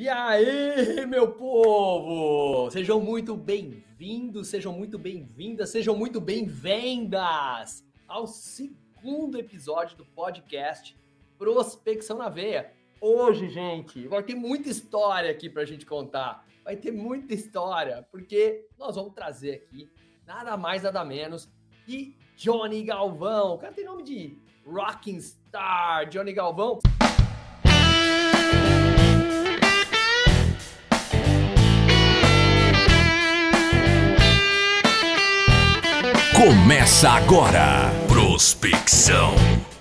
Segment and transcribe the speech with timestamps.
[0.00, 2.70] E aí, meu povo!
[2.70, 10.96] Sejam muito bem-vindos, sejam muito bem-vindas, sejam muito bem-vindas ao segundo episódio do podcast
[11.36, 12.72] Prospecção na Veia.
[13.00, 16.46] Hoje, gente, vai ter muita história aqui pra gente contar.
[16.62, 19.90] Vai ter muita história, porque nós vamos trazer aqui
[20.24, 21.52] nada mais, nada menos
[21.84, 23.54] que Johnny Galvão.
[23.54, 26.78] O cara tem nome de Rocking Star, Johnny Galvão.
[36.38, 37.90] Começa agora.
[38.06, 39.34] Prospecção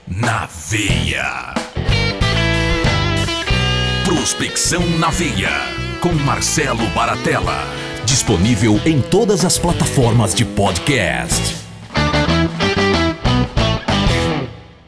[0.08, 1.54] na veia.
[4.04, 5.52] Prospecção na veia.
[6.02, 7.62] Com Marcelo Baratella.
[8.08, 11.54] Disponível em todas as plataformas de podcast.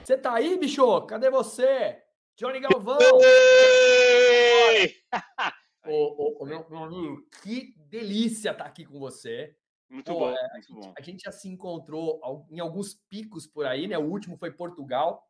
[0.03, 1.01] Você tá aí, bicho?
[1.01, 1.97] Cadê você?
[2.35, 2.97] Johnny Galvão!
[5.85, 9.53] ô, ô, ô, meu, meu amigo, que delícia estar tá aqui com você.
[9.89, 10.93] Muito Pô, bom, é, muito a, gente, bom.
[10.95, 13.97] a gente já se encontrou em alguns picos por aí, né?
[13.97, 15.27] O último foi Portugal.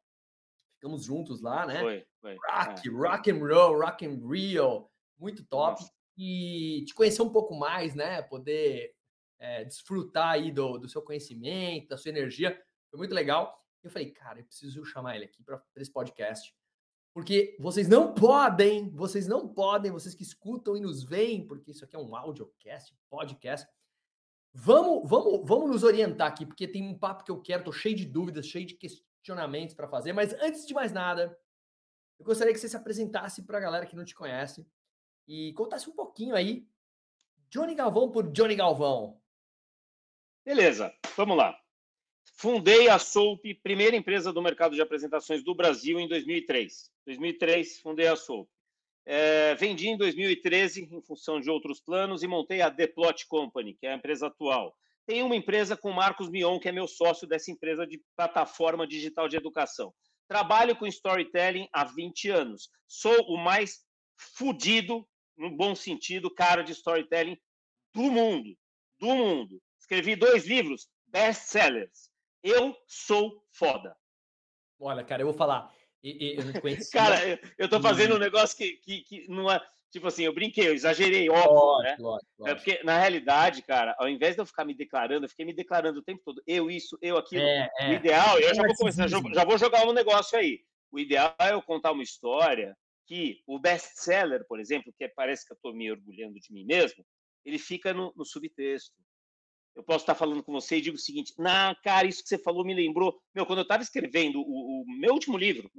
[0.76, 1.80] Ficamos juntos lá, né?
[1.80, 2.38] Foi, foi.
[2.50, 2.92] Rock, é.
[2.92, 4.92] rock and roll, rock and real.
[5.18, 5.82] Muito top.
[5.82, 5.94] Nossa.
[6.18, 8.22] E te conhecer um pouco mais, né?
[8.22, 8.94] Poder
[9.40, 12.62] é, desfrutar aí do, do seu conhecimento, da sua energia.
[12.90, 13.58] Foi muito legal.
[13.82, 16.54] Eu falei, cara, eu preciso chamar ele aqui para esse podcast.
[17.14, 21.84] Porque vocês não podem, vocês não podem, vocês que escutam e nos veem, porque isso
[21.84, 23.68] aqui é um audiocast, podcast
[24.54, 27.96] Vamos, vamos, vamos nos orientar aqui, porque tem um papo que eu quero, tô cheio
[27.96, 31.38] de dúvidas, cheio de questionamentos para fazer, mas antes de mais nada,
[32.20, 34.68] eu gostaria que você se apresentasse para a galera que não te conhece
[35.28, 36.68] e contasse um pouquinho aí
[37.50, 39.22] Johnny Galvão por Johnny Galvão.
[40.44, 41.56] Beleza, vamos lá.
[42.34, 46.92] Fundei a Soap, primeira empresa do mercado de apresentações do Brasil, em 2003.
[47.06, 48.48] 2003, fundei a Soap.
[49.12, 53.74] É, vendi em 2013 em função de outros planos e montei a The Plot Company,
[53.74, 54.78] que é a empresa atual.
[55.08, 59.28] Tenho uma empresa com Marcos Mion, que é meu sócio dessa empresa de plataforma digital
[59.28, 59.92] de educação.
[60.28, 62.70] Trabalho com storytelling há 20 anos.
[62.88, 63.84] Sou o mais
[64.38, 65.04] fudido,
[65.36, 67.36] no bom sentido, cara de storytelling
[67.96, 68.56] do mundo.
[69.00, 69.60] Do mundo.
[69.80, 72.12] Escrevi dois livros, best-sellers.
[72.44, 73.98] Eu sou foda.
[74.80, 75.74] Olha, cara, eu vou falar.
[76.04, 76.92] E, e eu conhecia.
[76.92, 79.62] Cara, eu, eu tô fazendo um negócio que, que, que não é.
[79.92, 81.98] Tipo assim, eu brinquei, eu exagerei, óbvio, lógico, né?
[82.00, 82.48] Lógico, lógico.
[82.48, 85.54] É porque, na realidade, cara, ao invés de eu ficar me declarando, eu fiquei me
[85.54, 87.42] declarando o tempo todo, eu isso, eu aquilo.
[87.42, 87.90] É, é.
[87.90, 90.60] O ideal, eu já vou começar, já, já vou jogar um negócio aí.
[90.92, 92.78] O ideal é eu contar uma história
[93.08, 97.04] que o best-seller, por exemplo, que parece que eu estou me orgulhando de mim mesmo,
[97.44, 98.96] ele fica no, no subtexto.
[99.80, 102.38] Eu posso estar falando com você e digo o seguinte: na cara, isso que você
[102.38, 103.18] falou me lembrou.
[103.34, 105.72] Meu, quando eu estava escrevendo o, o, meu último livro,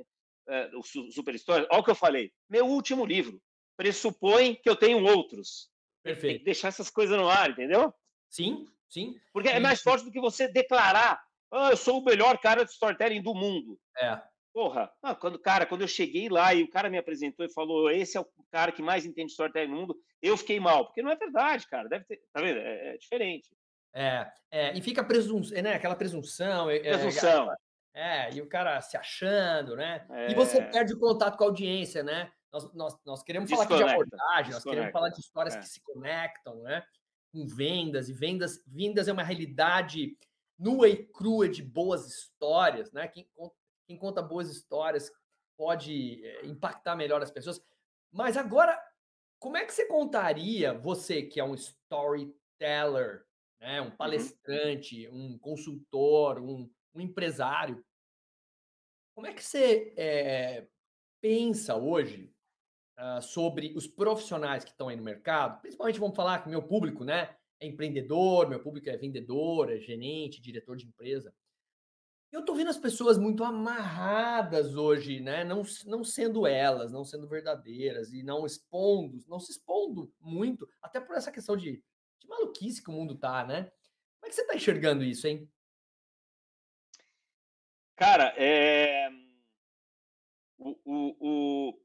[0.48, 2.32] é, o Super História, olha o que eu falei.
[2.48, 3.38] Meu último livro
[3.76, 5.68] pressupõe que eu tenho outros.
[6.02, 6.32] Perfeito.
[6.32, 7.92] Tem que deixar essas coisas no ar, entendeu?
[8.30, 9.14] Sim, sim.
[9.34, 9.56] Porque sim.
[9.56, 11.22] é mais forte do que você declarar:
[11.52, 13.78] oh, eu sou o melhor cara de storytelling do mundo.
[13.98, 14.18] É.
[14.54, 17.90] Porra, ah, quando, cara, quando eu cheguei lá e o cara me apresentou e falou:
[17.90, 20.86] esse é o cara que mais entende storytelling no mundo, eu fiquei mal.
[20.86, 21.86] Porque não é verdade, cara.
[21.86, 22.18] Deve ter.
[22.32, 22.60] Tá vendo?
[22.60, 23.50] É, é diferente.
[23.92, 26.70] É, é, e fica presum, né, aquela presunção.
[26.70, 27.52] É, é, presunção.
[27.52, 30.06] É, é, e o cara se achando, né?
[30.10, 30.30] É.
[30.30, 32.30] E você perde o contato com a audiência, né?
[32.52, 33.76] Nós, nós, nós queremos Desconecta.
[33.76, 36.84] falar aqui de abordagem, nós queremos falar de histórias que se conectam, né?
[37.32, 40.16] Com vendas, e vendas, vendas é uma realidade
[40.58, 43.08] nua e crua de boas histórias, né?
[43.08, 43.28] Quem,
[43.86, 45.10] quem conta boas histórias
[45.56, 47.60] pode impactar melhor as pessoas.
[48.12, 48.80] Mas agora,
[49.38, 53.24] como é que você contaria, você que é um storyteller,
[53.60, 53.80] né?
[53.80, 53.90] um uhum.
[53.96, 57.84] palestrante, um consultor, um, um empresário.
[59.14, 60.66] Como é que você é,
[61.20, 62.32] pensa hoje
[62.98, 65.60] uh, sobre os profissionais que estão aí no mercado?
[65.60, 70.40] Principalmente vamos falar que meu público né, é empreendedor, meu público é vendedor, é gerente,
[70.40, 71.34] diretor de empresa.
[72.32, 75.42] Eu estou vendo as pessoas muito amarradas hoje, né?
[75.42, 81.00] Não, não sendo elas, não sendo verdadeiras e não expondo, não se expondo muito, até
[81.00, 81.82] por essa questão de
[82.20, 83.64] de maluquice que o mundo tá, né?
[84.20, 85.50] Como é que você tá enxergando isso, hein?
[87.96, 89.10] Cara, é...
[90.58, 91.80] o, o, o...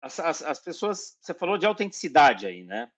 [0.00, 1.18] As, as, as, pessoas.
[1.20, 2.90] Você falou de autenticidade aí, né?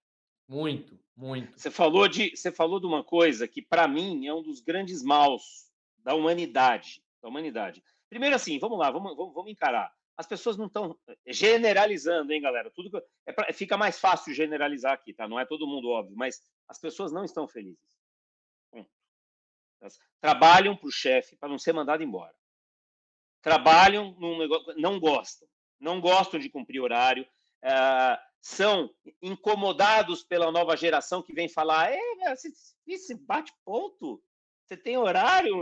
[0.49, 1.59] Muito, muito.
[1.59, 5.03] Você falou de, você falou de uma coisa que, para mim, é um dos grandes
[5.03, 7.03] maus da humanidade.
[7.23, 7.83] Da humanidade.
[8.09, 12.43] Primeiro, assim, vamos lá, vamos, vamos, vamos encarar as pessoas não estão eh, generalizando, hein,
[12.43, 12.73] galera?
[12.73, 15.29] Tudo que, é pra, fica mais fácil generalizar aqui, tá?
[15.29, 17.97] Não é todo mundo óbvio, mas as pessoas não estão felizes.
[19.81, 22.35] Elas trabalham para o chefe para não ser mandado embora.
[23.41, 25.49] Trabalham num negócio, não gostam,
[25.79, 27.23] não gostam de cumprir horário,
[27.63, 28.93] uh, são
[29.23, 31.93] incomodados pela nova geração que vem falar:
[32.85, 34.21] esse bate ponto,
[34.67, 35.61] você tem horário?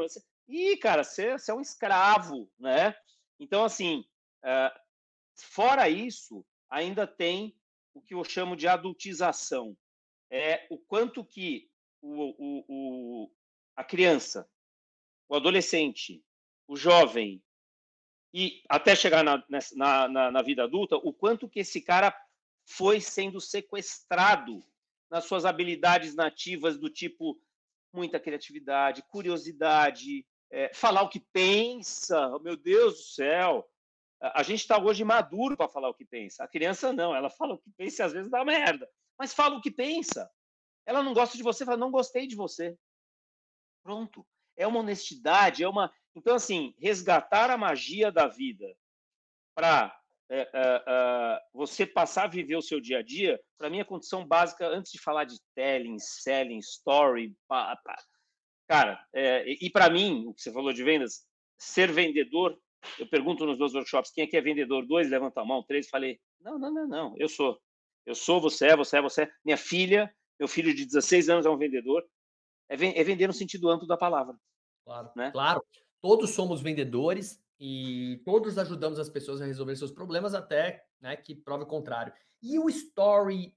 [0.49, 2.97] Ih, cara, você, você é um escravo, né?
[3.38, 4.03] Então, assim,
[5.34, 7.56] fora isso, ainda tem
[7.94, 9.76] o que eu chamo de adultização.
[10.31, 11.70] É o quanto que
[12.00, 13.32] o, o, o,
[13.75, 14.48] a criança,
[15.28, 16.25] o adolescente,
[16.69, 17.43] o jovem,
[18.34, 19.43] e até chegar na,
[19.75, 22.14] na, na, na vida adulta, o quanto que esse cara
[22.66, 24.62] foi sendo sequestrado
[25.10, 27.40] nas suas habilidades nativas do tipo
[27.93, 33.66] muita criatividade, curiosidade, é, falar o que pensa, oh, meu Deus do céu.
[34.20, 36.44] A gente está hoje maduro para falar o que pensa.
[36.44, 39.56] A criança não, ela fala o que pensa e às vezes dá merda, mas fala
[39.56, 40.30] o que pensa.
[40.86, 42.76] Ela não gosta de você, fala, não gostei de você.
[43.82, 44.26] Pronto.
[44.56, 45.92] É uma honestidade, é uma.
[46.14, 48.66] Então, assim, resgatar a magia da vida
[49.54, 49.94] para
[50.28, 53.84] é, é, é, você passar a viver o seu dia a dia, para mim, a
[53.84, 57.96] condição básica, antes de falar de telling, selling, story, pá, pá,
[58.69, 61.24] cara, é, e para mim, o que você falou de vendas,
[61.56, 62.58] ser vendedor,
[62.98, 65.88] eu pergunto nos meus workshops quem é que é vendedor, dois levanta a mão, três,
[65.88, 67.60] falei, não, não, não, não, eu sou,
[68.04, 71.46] eu sou, você é, você é, você é, minha filha, meu filho de 16 anos
[71.46, 72.04] é um vendedor,
[72.68, 74.36] é, é vender no sentido amplo da palavra.
[74.84, 75.30] Claro, né?
[75.32, 75.64] claro.
[76.00, 81.34] Todos somos vendedores, e todos ajudamos as pessoas a resolver seus problemas até né, que
[81.34, 82.12] prove o contrário.
[82.42, 83.54] E o storytelling,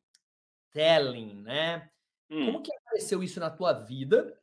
[1.41, 1.91] né?
[2.29, 2.45] Hum.
[2.45, 4.39] Como que apareceu isso na tua vida?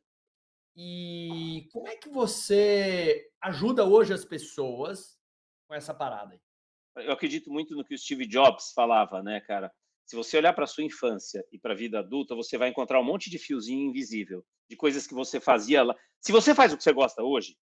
[0.77, 5.17] E como é que você ajuda hoje as pessoas
[5.67, 7.05] com essa parada aí?
[7.05, 9.71] Eu acredito muito no que o Steve Jobs falava, né, cara?
[10.05, 12.99] Se você olhar para a sua infância e para a vida adulta, você vai encontrar
[13.01, 15.95] um monte de fiozinho invisível, de coisas que você fazia lá.
[16.21, 17.57] Se você faz o que você gosta hoje,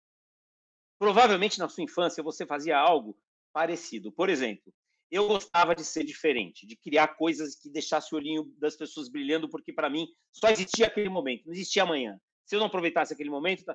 [1.02, 3.18] Provavelmente na sua infância você fazia algo
[3.52, 4.12] parecido.
[4.12, 4.72] Por exemplo,
[5.10, 9.50] eu gostava de ser diferente, de criar coisas que deixasse o olhinho das pessoas brilhando,
[9.50, 12.22] porque para mim só existia aquele momento, não existia amanhã.
[12.52, 13.74] Se eu não aproveitasse aquele momento, tá...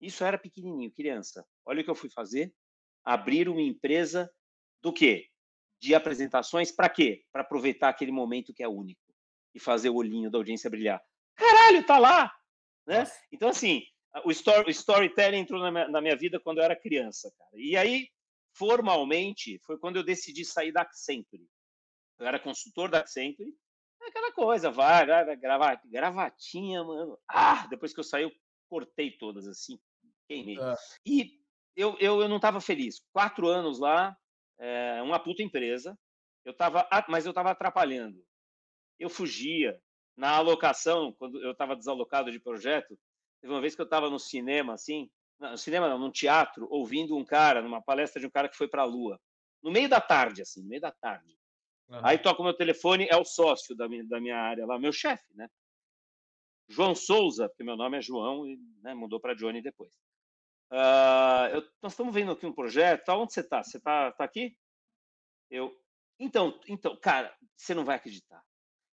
[0.00, 1.46] isso era pequenininho, criança.
[1.66, 2.50] Olha o que eu fui fazer:
[3.04, 4.32] abrir uma empresa
[4.80, 5.28] do quê?
[5.78, 7.22] De apresentações para quê?
[7.30, 9.14] Para aproveitar aquele momento que é único
[9.54, 10.98] e fazer o olhinho da audiência brilhar.
[11.34, 12.34] Caralho, tá lá,
[12.86, 13.04] né?
[13.30, 13.82] Então assim,
[14.24, 17.50] o, story, o storytelling entrou na minha, na minha, vida quando eu era criança, cara.
[17.52, 18.08] E aí,
[18.54, 21.46] formalmente, foi quando eu decidi sair da Accenture.
[22.18, 23.54] Eu era consultor da Accenture.
[24.02, 27.18] É aquela coisa, vai, vai, vai gravar, gravatinha, mano.
[27.28, 28.32] Ah, depois que eu saí, eu
[28.68, 29.78] cortei todas assim,
[30.28, 30.58] queimei.
[30.58, 30.74] É.
[31.04, 31.40] E
[31.76, 33.02] eu, eu, eu não estava feliz.
[33.12, 34.16] Quatro anos lá,
[34.58, 35.98] é, uma puta empresa.
[36.44, 38.24] Eu tava, mas eu estava atrapalhando.
[38.98, 39.80] Eu fugia.
[40.16, 42.98] Na alocação, quando eu estava desalocado de projeto,
[43.40, 47.16] Teve uma vez que eu estava no cinema, assim, no cinema não, num teatro, ouvindo
[47.16, 49.18] um cara, numa palestra de um cara que foi para a Lua.
[49.62, 51.38] No meio da tarde, assim, no meio da tarde.
[51.90, 52.00] Uhum.
[52.04, 54.92] Aí toca o meu telefone, é o sócio da minha, da minha área lá, meu
[54.92, 55.48] chefe, né?
[56.68, 59.90] João Souza, porque meu nome é João e né, mudou para Johnny depois.
[60.70, 63.08] Uh, eu, nós estamos vendo aqui um projeto.
[63.08, 63.60] Onde você está?
[63.60, 64.56] Você está tá aqui?
[65.50, 65.76] Eu.
[66.16, 68.40] Então, então, cara, você não vai acreditar.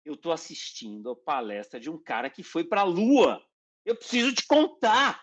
[0.06, 3.44] Eu estou assistindo a palestra de um cara que foi para a Lua.
[3.84, 5.20] Eu preciso te contar.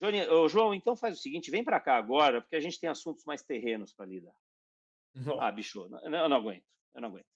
[0.00, 2.88] Johnny, ô, João, então faz o seguinte, vem para cá agora, porque a gente tem
[2.88, 4.34] assuntos mais terrenos para lidar.
[5.14, 5.40] Não.
[5.40, 6.64] Ah, bicho, não, eu não aguento,
[6.94, 7.26] eu não aguento.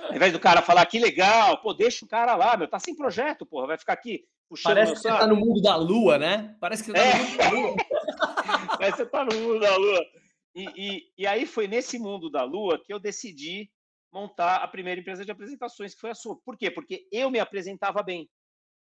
[0.00, 2.96] Ao invés do cara falar que legal, pô, deixa o cara lá, meu, tá sem
[2.96, 4.74] projeto, porra, vai ficar aqui puxando.
[4.74, 6.56] Parece que você tá no mundo da lua, né?
[6.60, 7.18] Parece que você tá é.
[7.18, 7.76] no mundo da lua.
[8.78, 10.06] Parece que você tá no mundo da lua.
[10.54, 13.70] E, e, e aí foi nesse mundo da lua que eu decidi
[14.10, 16.36] montar a primeira empresa de apresentações, que foi a sua.
[16.44, 16.70] Por quê?
[16.70, 18.28] Porque eu me apresentava bem.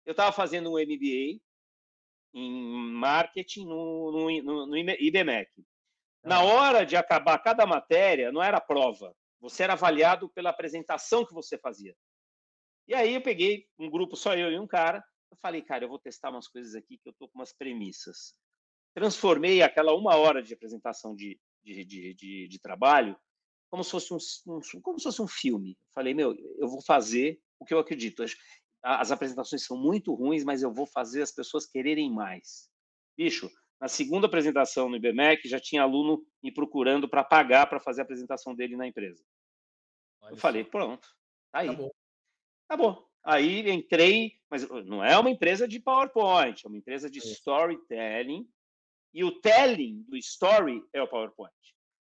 [0.05, 1.41] Eu estava fazendo um MBA
[2.33, 5.49] em marketing no, no, no, no IBMEC.
[6.29, 9.15] Na hora de acabar cada matéria, não era prova.
[9.41, 11.95] Você era avaliado pela apresentação que você fazia.
[12.87, 15.03] E aí eu peguei um grupo, só eu e um cara.
[15.31, 18.35] Eu falei, cara, eu vou testar umas coisas aqui que eu tô com umas premissas.
[18.93, 23.19] Transformei aquela uma hora de apresentação de, de, de, de, de trabalho
[23.71, 24.17] como se fosse um,
[24.55, 25.75] um, como se fosse um filme.
[25.95, 28.23] Falei, meu, eu vou fazer o que eu acredito
[28.83, 32.69] as apresentações são muito ruins, mas eu vou fazer as pessoas quererem mais.
[33.17, 38.01] Bicho, na segunda apresentação no IBMEC, já tinha aluno me procurando para pagar para fazer
[38.01, 39.23] a apresentação dele na empresa.
[40.21, 41.07] Olha eu falei, pronto,
[41.51, 41.69] tá aí.
[41.69, 41.95] Acabou.
[42.67, 43.09] Acabou.
[43.23, 47.23] Aí entrei, mas não é uma empresa de PowerPoint, é uma empresa de é.
[47.23, 48.47] storytelling.
[49.13, 51.53] E o telling do story é o PowerPoint.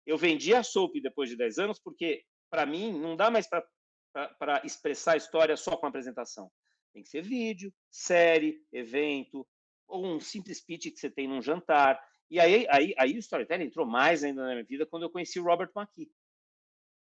[0.06, 4.62] Eu vendi a Soap depois de 10 anos porque, para mim, não dá mais para
[4.64, 6.50] expressar a história só com a apresentação.
[6.92, 9.46] Tem que ser vídeo, série, evento,
[9.94, 12.00] ou um simples pitch que você tem num jantar.
[12.30, 15.38] E aí, aí, aí o storytelling entrou mais ainda na minha vida quando eu conheci
[15.38, 16.10] o Robert McKee,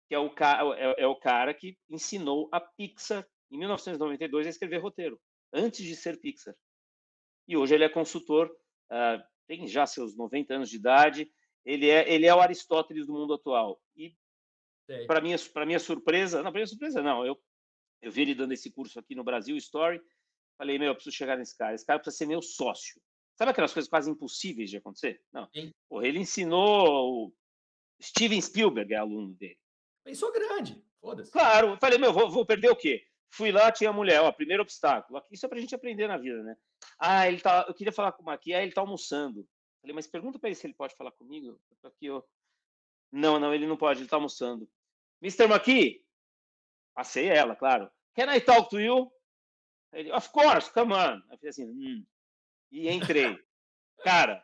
[0.07, 0.33] que é o,
[0.73, 5.21] é, é o cara que ensinou a Pixar, em 1992, a escrever roteiro,
[5.53, 6.55] antes de ser Pixar.
[7.47, 8.47] E hoje ele é consultor,
[8.91, 11.31] uh, tem já seus 90 anos de idade,
[11.63, 13.79] ele é, ele é o Aristóteles do mundo atual.
[13.95, 14.15] E,
[15.05, 17.39] para minha, minha surpresa, não, para minha surpresa, não, eu,
[18.01, 20.01] eu vi ele dando esse curso aqui no Brasil, Story,
[20.61, 23.01] falei, meu, eu preciso chegar nesse cara, esse cara precisa ser meu sócio.
[23.35, 25.19] Sabe aquelas coisas quase impossíveis de acontecer?
[25.33, 25.49] Não.
[25.89, 27.29] Porra, ele ensinou.
[27.29, 27.33] O
[27.99, 29.57] Steven Spielberg é aluno dele.
[30.03, 31.31] Pensou grande, foda-se.
[31.31, 33.03] Claro, falei, meu, vou, vou, perder o quê?
[33.31, 35.19] Fui lá, tinha a mulher, ó, primeiro obstáculo.
[35.31, 36.55] Isso é pra gente aprender na vida, né?
[36.99, 37.65] Ah, ele tá.
[37.67, 39.47] Eu queria falar com o Maqui, ah, ele tá almoçando.
[39.81, 41.59] Falei, mas pergunta pra ele se ele pode falar comigo.
[41.83, 42.21] Aqui, ó.
[43.11, 44.69] Não, não, ele não pode, ele tá almoçando.
[45.23, 45.47] Mr.
[45.47, 46.05] Maqui?
[46.93, 47.89] Passei ela, claro.
[48.15, 49.11] Can I talk to you?
[49.93, 51.21] Ele, of course, come on.
[51.41, 52.05] Eu assim, hum.
[52.71, 53.37] E entrei.
[54.03, 54.43] Cara,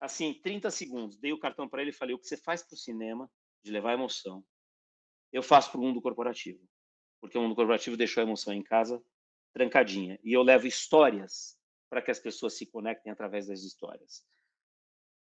[0.00, 1.18] assim, 30 segundos.
[1.18, 3.30] Dei o cartão para ele e falei: o que você faz para o cinema,
[3.64, 4.44] de levar emoção,
[5.32, 6.60] eu faço para o mundo corporativo.
[7.20, 9.02] Porque o mundo corporativo deixou a emoção em casa
[9.54, 10.18] trancadinha.
[10.24, 11.56] E eu levo histórias
[11.88, 14.24] para que as pessoas se conectem através das histórias.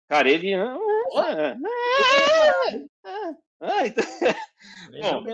[0.08, 0.54] Cara, ele.
[0.54, 0.76] Ah,
[1.16, 1.56] ah,
[3.60, 4.04] ah, então...
[5.00, 5.24] Bom,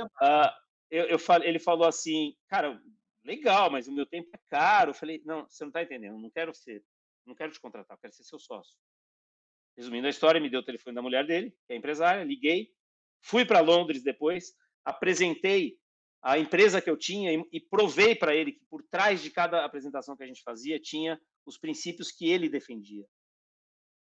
[0.91, 2.81] eu, eu falei, ele falou assim, cara,
[3.29, 4.91] legal, mas o meu tempo é caro.
[4.91, 6.83] Eu falei, não, você não está entendendo, não quero ser
[7.29, 8.75] não quero te contratar, quero ser seu sócio.
[9.77, 12.73] Resumindo a história, me deu o telefone da mulher dele, que é empresária, liguei,
[13.21, 15.79] fui para Londres depois, apresentei
[16.21, 20.17] a empresa que eu tinha e, provei para ele que por trás de cada apresentação
[20.17, 23.07] que a gente fazia tinha os princípios que ele defendia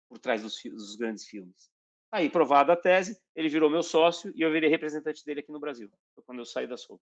[0.09, 1.71] por trás dos, dos grandes filmes.
[2.11, 5.61] Aí, provada a tese, ele virou meu sócio e eu virei representante dele aqui no
[5.61, 5.89] Brasil,
[6.27, 7.01] quando eu saí da Soul.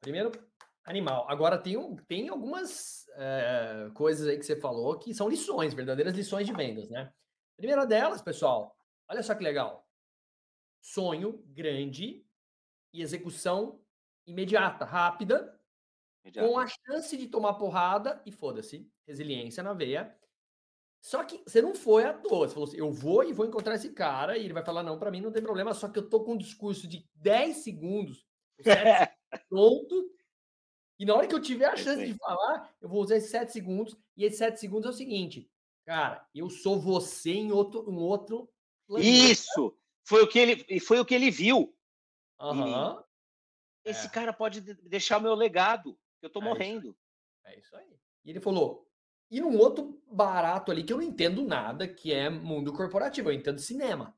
[0.00, 0.32] Primeiro,
[0.84, 1.26] Animal.
[1.28, 6.46] Agora, tem, tem algumas é, coisas aí que você falou que são lições, verdadeiras lições
[6.46, 7.12] de vendas, né?
[7.56, 8.76] Primeira delas, pessoal,
[9.08, 9.86] olha só que legal.
[10.82, 12.26] Sonho grande
[12.92, 13.80] e execução
[14.26, 15.58] imediata, rápida,
[16.22, 16.48] Imediato.
[16.48, 20.14] com a chance de tomar porrada e foda-se, resiliência na veia.
[21.00, 22.48] Só que você não foi à toa.
[22.48, 24.98] Você falou assim: eu vou e vou encontrar esse cara e ele vai falar: não,
[24.98, 28.26] para mim não tem problema, só que eu tô com um discurso de 10 segundos,
[29.48, 30.10] pronto,
[30.98, 33.52] e na hora que eu tiver a chance de falar, eu vou usar esses sete
[33.52, 33.96] segundos.
[34.16, 35.50] E esses sete segundos é o seguinte,
[35.84, 38.48] cara, eu sou você em outro, um outro
[38.86, 39.08] planeta.
[39.08, 39.76] Isso!
[40.06, 41.74] Foi o que ele, foi o que ele viu.
[42.40, 43.02] Uhum.
[43.84, 44.10] Esse é.
[44.10, 45.98] cara pode deixar o meu legado.
[46.20, 46.90] Eu tô é morrendo.
[46.90, 47.98] Isso é isso aí.
[48.24, 48.88] E ele falou,
[49.30, 53.34] e num outro barato ali que eu não entendo nada, que é mundo corporativo, eu
[53.34, 54.16] entendo cinema.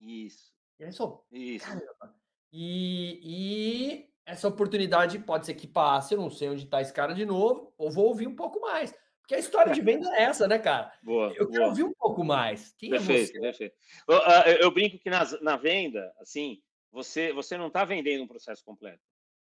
[0.00, 0.52] Isso.
[0.78, 1.64] E aí só, Isso.
[1.64, 2.14] Caramba.
[2.52, 7.14] E, e essa oportunidade pode ser que passe, eu não sei onde está esse cara
[7.14, 8.94] de novo, ou vou ouvir um pouco mais.
[9.20, 10.92] Porque a história de venda é essa, né, cara?
[11.02, 11.50] Boa, eu boa.
[11.50, 12.74] quero ouvir um pouco mais.
[12.78, 13.74] Quem perfeito, é perfeito.
[14.06, 16.60] Eu, ah, eu, brinco que na, na venda, assim,
[16.92, 19.00] você, você não está vendendo um processo completo.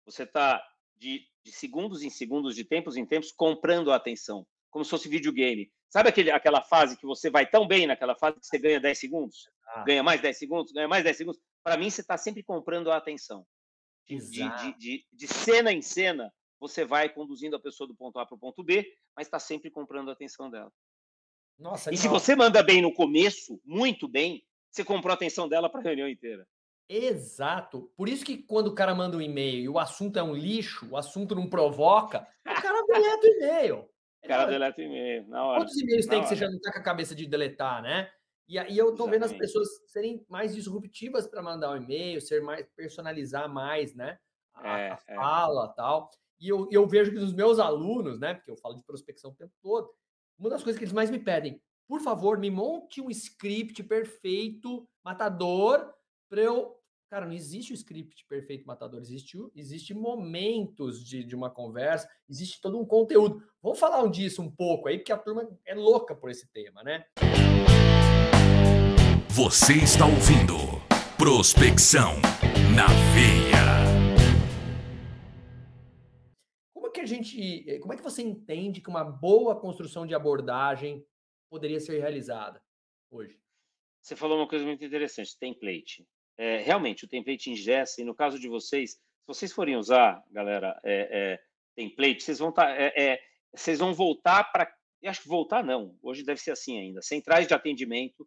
[0.07, 0.65] Você está
[0.97, 5.09] de, de, segundos em segundos, de tempos em tempos, comprando a atenção, como se fosse
[5.09, 5.71] videogame.
[5.89, 8.97] Sabe aquele, aquela fase que você vai tão bem naquela fase que você ganha 10
[8.97, 9.49] segundos?
[9.67, 9.83] Ah.
[9.85, 11.41] Ganha mais 10 segundos, ganha mais 10 segundos?
[11.65, 13.45] Para mim, você está sempre comprando a atenção
[14.07, 18.27] de, de, de, de, cena em cena, você vai conduzindo a pessoa do ponto A
[18.27, 20.73] para o ponto B, mas está sempre comprando a atenção dela.
[21.59, 25.71] Nossa, e se você manda bem no começo, muito bem, você comprou a atenção dela
[25.71, 26.47] para a reunião inteira.
[26.89, 27.91] Exato.
[27.97, 30.89] Por isso que quando o cara manda um e-mail e o assunto é um lixo,
[30.91, 33.89] o assunto não provoca, o cara deleta o e-mail.
[34.25, 35.61] O cara deleta o e-mail, na hora.
[35.61, 36.23] Quantos e-mails tem hora.
[36.27, 38.11] que você já não está com a cabeça de deletar, né?
[38.47, 42.43] E aí eu estou vendo as pessoas serem mais disruptivas para mandar um e-mail, ser
[42.43, 44.19] mais personalizar mais, né?
[44.55, 45.15] A, é, a é.
[45.15, 45.75] fala, é.
[45.75, 46.11] tal.
[46.39, 48.35] E eu, eu vejo que os meus alunos, né?
[48.35, 49.91] Porque eu falo de prospecção o tempo todo,
[50.39, 54.89] uma das coisas que eles mais me pedem, por favor, me monte um script perfeito,
[55.05, 55.93] matador,
[56.29, 56.75] para eu.
[57.11, 62.61] Cara, não existe o script perfeito matador, existe, existe momentos de, de uma conversa, existe
[62.61, 63.41] todo um conteúdo.
[63.63, 67.05] Vamos falar disso um pouco aí, porque a turma é louca por esse tema, né?
[69.37, 70.55] Você está ouvindo
[71.19, 72.13] Prospecção
[72.77, 73.67] na Veia.
[76.73, 80.07] Como é que a gente, eh, como é que você entende que uma boa construção
[80.07, 81.05] de abordagem
[81.51, 82.63] poderia ser realizada
[83.11, 83.37] hoje?
[84.01, 86.07] Você falou uma coisa muito interessante, template.
[86.39, 90.81] É, realmente, o template ingessa, e no caso de vocês, se vocês forem usar, galera,
[90.85, 91.41] é, é,
[91.75, 92.73] template, vocês vão, tá,
[93.53, 94.73] vocês vão voltar para.
[95.05, 97.03] Acho que voltar não, hoje deve ser assim ainda.
[97.03, 98.25] Centrais de atendimento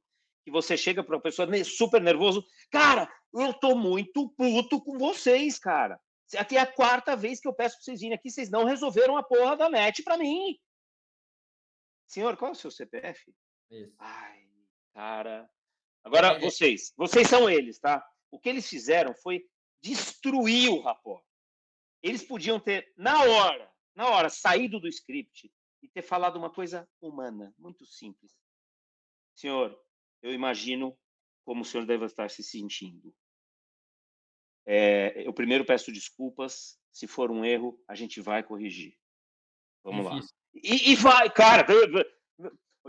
[0.47, 5.59] que você chega para uma pessoa super nervoso, cara, eu tô muito puto com vocês,
[5.59, 5.99] cara.
[6.37, 9.17] Aqui é a quarta vez que eu peço para vocês virem aqui, vocês não resolveram
[9.17, 10.57] a porra da net para mim.
[12.07, 13.35] Senhor, qual é o seu CPF?
[13.69, 13.93] Isso.
[13.99, 14.47] Ai,
[14.93, 15.49] cara.
[16.01, 18.01] Agora, é, vocês, vocês são eles, tá?
[18.31, 19.45] O que eles fizeram foi
[19.81, 21.25] destruir o rapport.
[22.01, 25.51] Eles podiam ter, na hora, na hora, saído do script
[25.83, 28.31] e ter falado uma coisa humana, muito simples.
[29.35, 29.77] Senhor,
[30.21, 30.97] eu imagino
[31.45, 33.13] como o senhor deve estar se sentindo.
[34.65, 36.77] É, eu primeiro peço desculpas.
[36.91, 38.97] Se for um erro, a gente vai corrigir.
[39.83, 40.35] Vamos Difícil.
[40.35, 40.61] lá.
[40.63, 41.65] E, e, vai, cara,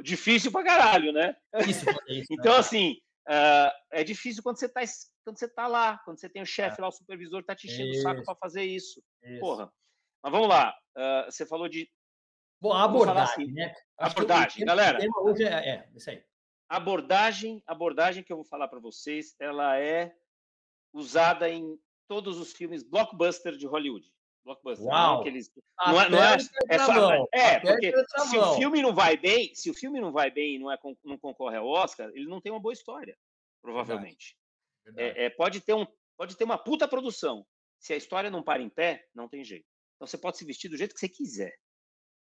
[0.02, 1.36] difícil pra caralho, né?
[1.68, 2.58] Isso, isso, então, né?
[2.58, 2.92] assim,
[3.28, 4.80] uh, é difícil quando você tá,
[5.24, 6.82] quando você tá lá, quando você tem o chefe é.
[6.82, 9.02] lá, o supervisor tá te enchendo o saco para fazer isso.
[9.22, 9.40] isso.
[9.40, 9.70] Porra.
[10.22, 10.74] Mas vamos lá.
[10.96, 11.88] Uh, você falou de.
[12.60, 13.72] Bom, a abordagem, assim, né?
[13.96, 14.98] Abordagem, galera.
[15.20, 16.24] hoje é, é, isso aí.
[16.68, 20.14] Abordagem, abordagem que eu vou falar para vocês, ela é
[20.92, 24.06] usada em todos os filmes blockbuster de Hollywood.
[24.44, 24.86] Blockbuster.
[24.86, 25.14] Uau.
[25.14, 25.50] Não, aqueles,
[25.86, 26.36] não é, não é,
[26.68, 27.92] é, só, é porque
[28.28, 30.78] se o filme não vai bem, se o filme não vai bem e não, é,
[31.04, 33.16] não concorre ao Oscar, ele não tem uma boa história,
[33.62, 34.36] provavelmente.
[34.84, 34.96] Verdade.
[34.96, 35.20] Verdade.
[35.20, 37.46] É, é, pode, ter um, pode ter uma puta produção.
[37.78, 39.66] Se a história não para em pé, não tem jeito.
[39.96, 41.54] Então você pode se vestir do jeito que você quiser.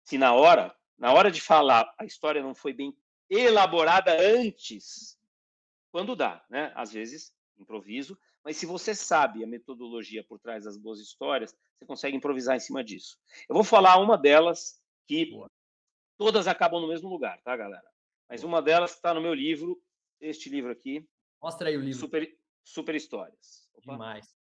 [0.05, 2.95] Se na hora, na hora de falar, a história não foi bem
[3.33, 5.19] elaborada antes,
[5.91, 6.73] quando dá, né?
[6.75, 11.87] Às vezes, improviso, mas se você sabe a metodologia por trás das boas histórias, você
[11.87, 13.19] consegue improvisar em cima disso.
[13.49, 15.51] Eu vou falar uma delas que Boa.
[16.19, 17.87] todas acabam no mesmo lugar, tá, galera?
[18.29, 19.81] Mas uma delas está no meu livro,
[20.21, 21.07] este livro aqui.
[21.41, 21.99] Mostra aí o livro.
[21.99, 23.69] Super, super Histórias.
[23.75, 23.93] Opa.
[23.93, 24.37] Demais.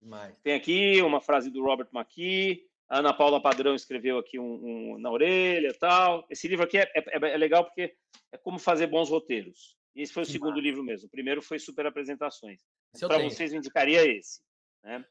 [0.00, 0.36] Demais.
[0.42, 2.65] Tem aqui uma frase do Robert McKee.
[2.88, 6.24] A Ana Paula Padrão escreveu aqui um, um na orelha tal.
[6.30, 7.96] Esse livro aqui é, é, é, legal porque
[8.32, 9.76] é como fazer bons roteiros.
[9.94, 11.08] E esse foi o segundo livro mesmo.
[11.08, 12.62] O primeiro foi Super Apresentações.
[13.00, 14.40] Para vocês, eu indicaria esse.
[14.84, 15.04] Né?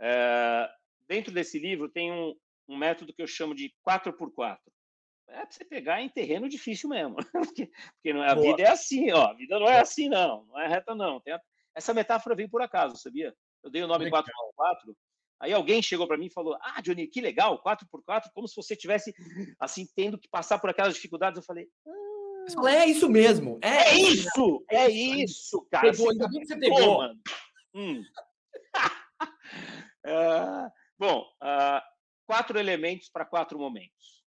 [0.00, 0.70] É,
[1.06, 2.34] dentro desse livro tem um,
[2.68, 4.58] um, método que eu chamo de 4x4.
[5.28, 7.16] É para você pegar em terreno difícil mesmo.
[7.32, 8.46] porque, porque não, é, a Boa.
[8.46, 9.26] vida é assim, ó.
[9.26, 10.44] A vida não é assim, não.
[10.46, 11.22] Não é reta, não.
[11.28, 11.40] A,
[11.74, 13.34] essa metáfora veio por acaso, sabia?
[13.62, 14.94] Eu dei o nome 4x4.
[15.40, 18.76] Aí alguém chegou para mim e falou: Ah, Johnny, que legal, 4x4, como se você
[18.76, 19.14] tivesse
[19.58, 21.38] assim tendo que passar por aquelas dificuldades.
[21.38, 21.66] Eu falei:
[22.58, 23.58] ah, é isso mesmo.
[23.62, 25.90] É, é isso, é, isso, cara.
[25.90, 26.98] Pegou, ainda bem que você pegou.
[26.98, 27.20] mano.
[27.74, 28.02] Hum.
[30.06, 31.80] uh, bom, uh,
[32.26, 34.24] quatro elementos para quatro momentos.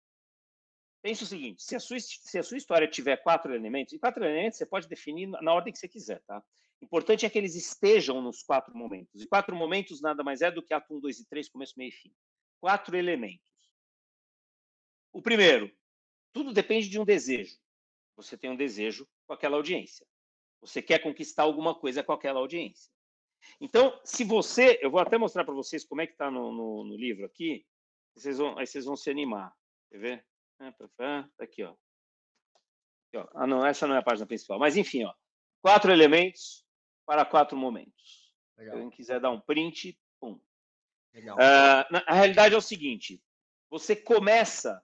[1.02, 4.24] Pense o seguinte: se a, sua, se a sua história tiver quatro elementos, e quatro
[4.24, 6.42] elementos você pode definir na ordem que você quiser, tá?
[6.82, 9.22] Importante é que eles estejam nos quatro momentos.
[9.22, 11.90] E quatro momentos nada mais é do que ato 1, 2 e 3, começo, meio
[11.90, 12.12] e fim.
[12.60, 13.46] Quatro elementos.
[15.12, 15.72] O primeiro,
[16.32, 17.56] tudo depende de um desejo.
[18.16, 20.04] Você tem um desejo com aquela audiência.
[20.60, 22.90] Você quer conquistar alguma coisa com aquela audiência.
[23.60, 26.84] Então, se você, eu vou até mostrar para vocês como é que está no, no,
[26.84, 27.64] no, livro aqui,
[28.14, 29.52] vocês vão, aí vocês vão se animar.
[29.90, 30.26] Quer ver?
[30.96, 31.74] Tá aqui, ó.
[33.06, 33.28] Aqui, ó.
[33.34, 34.58] Ah, não, essa não é a página principal.
[34.58, 35.14] Mas, enfim, ó.
[35.60, 36.61] Quatro elementos
[37.04, 38.32] para quatro momentos.
[38.56, 38.76] Legal.
[38.76, 40.40] Alguém quiser dar um print, pum.
[41.12, 41.36] Legal.
[41.36, 43.22] Uh, na, a realidade é o seguinte:
[43.70, 44.82] você começa.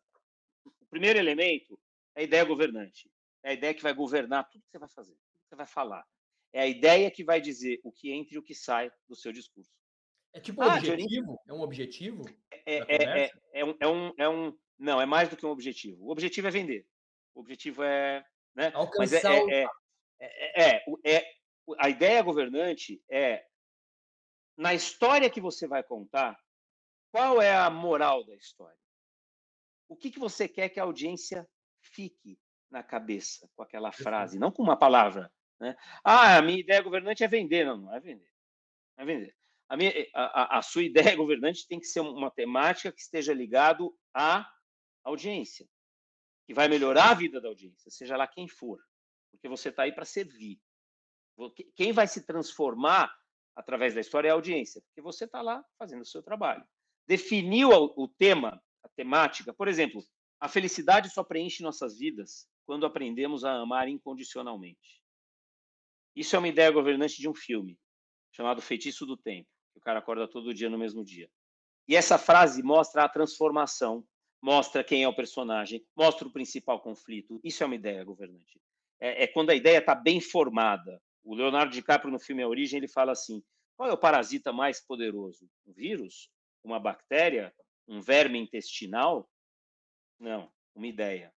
[0.65, 1.79] O primeiro elemento
[2.15, 3.11] é a ideia governante.
[3.43, 5.67] É a ideia que vai governar tudo que você vai fazer, tudo que você vai
[5.67, 6.07] falar.
[6.53, 9.33] É a ideia que vai dizer o que entra e o que sai do seu
[9.33, 9.71] discurso.
[10.33, 11.41] É tipo um ah, objetivo?
[11.47, 12.25] É um objetivo?
[12.51, 14.59] É, é, é, é, um, é, um, é um.
[14.79, 16.05] Não, é mais do que um objetivo.
[16.05, 16.87] O objetivo é vender.
[17.35, 18.25] O objetivo é.
[18.55, 18.71] Né?
[18.75, 19.67] Alcançar Mas é, é,
[20.21, 21.38] é, é, é,
[21.79, 23.45] a ideia governante é
[24.57, 26.39] na história que você vai contar,
[27.13, 28.77] qual é a moral da história?
[29.89, 31.49] O que, que você quer que a audiência
[31.81, 32.39] fique
[32.71, 35.33] na cabeça com aquela frase, não com uma palavra.
[35.61, 35.77] Né?
[36.05, 37.65] Ah, a minha ideia governante é vender.
[37.65, 38.31] Não, não é vender.
[38.97, 39.37] Não é vender.
[39.69, 43.33] A, minha, eh, a, a sua ideia governante tem que ser uma temática que esteja
[43.33, 44.49] ligado à
[45.05, 45.67] audiência,
[46.47, 48.79] que vai melhorar a vida da audiência, seja lá quem for,
[49.31, 50.61] porque você está aí para servir.
[51.75, 53.15] Quem vai se transformar
[53.55, 56.65] através da história é a audiência, porque você está lá fazendo o seu trabalho.
[57.07, 60.03] Definiu o tema, a temática, por exemplo,
[60.41, 65.03] a felicidade só preenche nossas vidas quando aprendemos a amar incondicionalmente.
[66.15, 67.79] Isso é uma ideia governante de um filme
[68.33, 71.29] chamado Feitiço do Tempo, que o cara acorda todo dia no mesmo dia.
[71.89, 74.05] E essa frase mostra a transformação,
[74.43, 77.41] mostra quem é o personagem, mostra o principal conflito.
[77.43, 78.61] Isso é uma ideia governante.
[79.01, 81.01] É, é quando a ideia está bem formada.
[81.29, 83.43] O Leonardo DiCaprio no filme A Origem ele fala assim:
[83.77, 85.47] qual é o parasita mais poderoso?
[85.67, 86.31] Um vírus?
[86.65, 87.55] Uma bactéria?
[87.87, 89.31] Um verme intestinal?
[90.19, 91.33] Não, uma ideia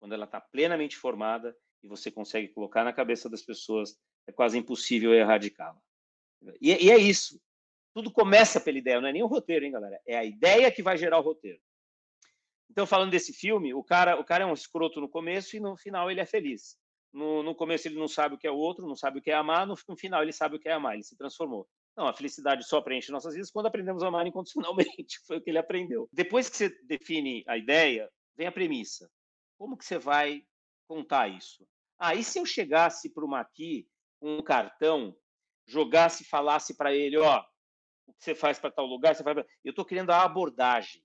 [0.00, 4.58] quando ela está plenamente formada e você consegue colocar na cabeça das pessoas, é quase
[4.58, 5.80] impossível erradicá-la.
[6.60, 7.40] E, e, é isso.
[7.94, 10.00] Tudo começa pela ideia, não é nem o roteiro, hein, galera?
[10.06, 11.60] É a ideia que vai gerar o roteiro.
[12.70, 15.76] Então, falando desse filme, o cara, o cara é um escroto no começo e no
[15.76, 16.78] final ele é feliz.
[17.12, 19.30] No, no começo ele não sabe o que é o outro, não sabe o que
[19.30, 21.68] é amar, no, no final ele sabe o que é amar, ele se transformou.
[21.96, 25.18] Não, a felicidade só preenche nossas vidas quando aprendemos a amar incondicionalmente.
[25.26, 26.08] Foi o que ele aprendeu.
[26.12, 29.10] Depois que você define a ideia, vem a premissa.
[29.58, 30.42] Como que você vai
[30.88, 31.66] contar isso?
[31.98, 33.86] Ah, e se eu chegasse para o Maqui
[34.18, 35.14] com um cartão,
[35.66, 37.44] jogasse e falasse para ele, ó,
[38.06, 39.46] o que você faz para tal lugar, você faz pra...
[39.64, 41.02] Eu estou querendo a abordagem.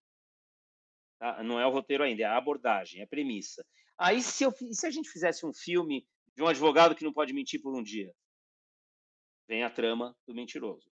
[1.19, 1.43] Tá?
[1.43, 3.65] Não é o roteiro ainda, é a abordagem, é a premissa.
[3.97, 7.33] Aí, se, eu, se a gente fizesse um filme de um advogado que não pode
[7.33, 8.13] mentir por um dia?
[9.47, 10.89] Vem a trama do mentiroso.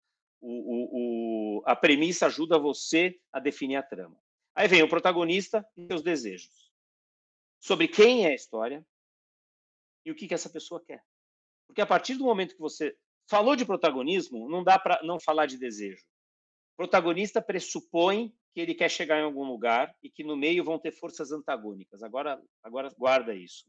[0.40, 4.18] O, o, o, a premissa ajuda você a definir a trama.
[4.54, 6.72] Aí vem o protagonista e seus desejos.
[7.60, 8.86] Sobre quem é a história
[10.04, 11.04] e o que, que essa pessoa quer.
[11.66, 12.96] Porque a partir do momento que você
[13.28, 16.04] falou de protagonismo, não dá para não falar de desejo.
[16.76, 20.90] Protagonista pressupõe que ele quer chegar em algum lugar e que no meio vão ter
[20.90, 22.02] forças antagônicas.
[22.02, 23.66] Agora, agora guarda isso.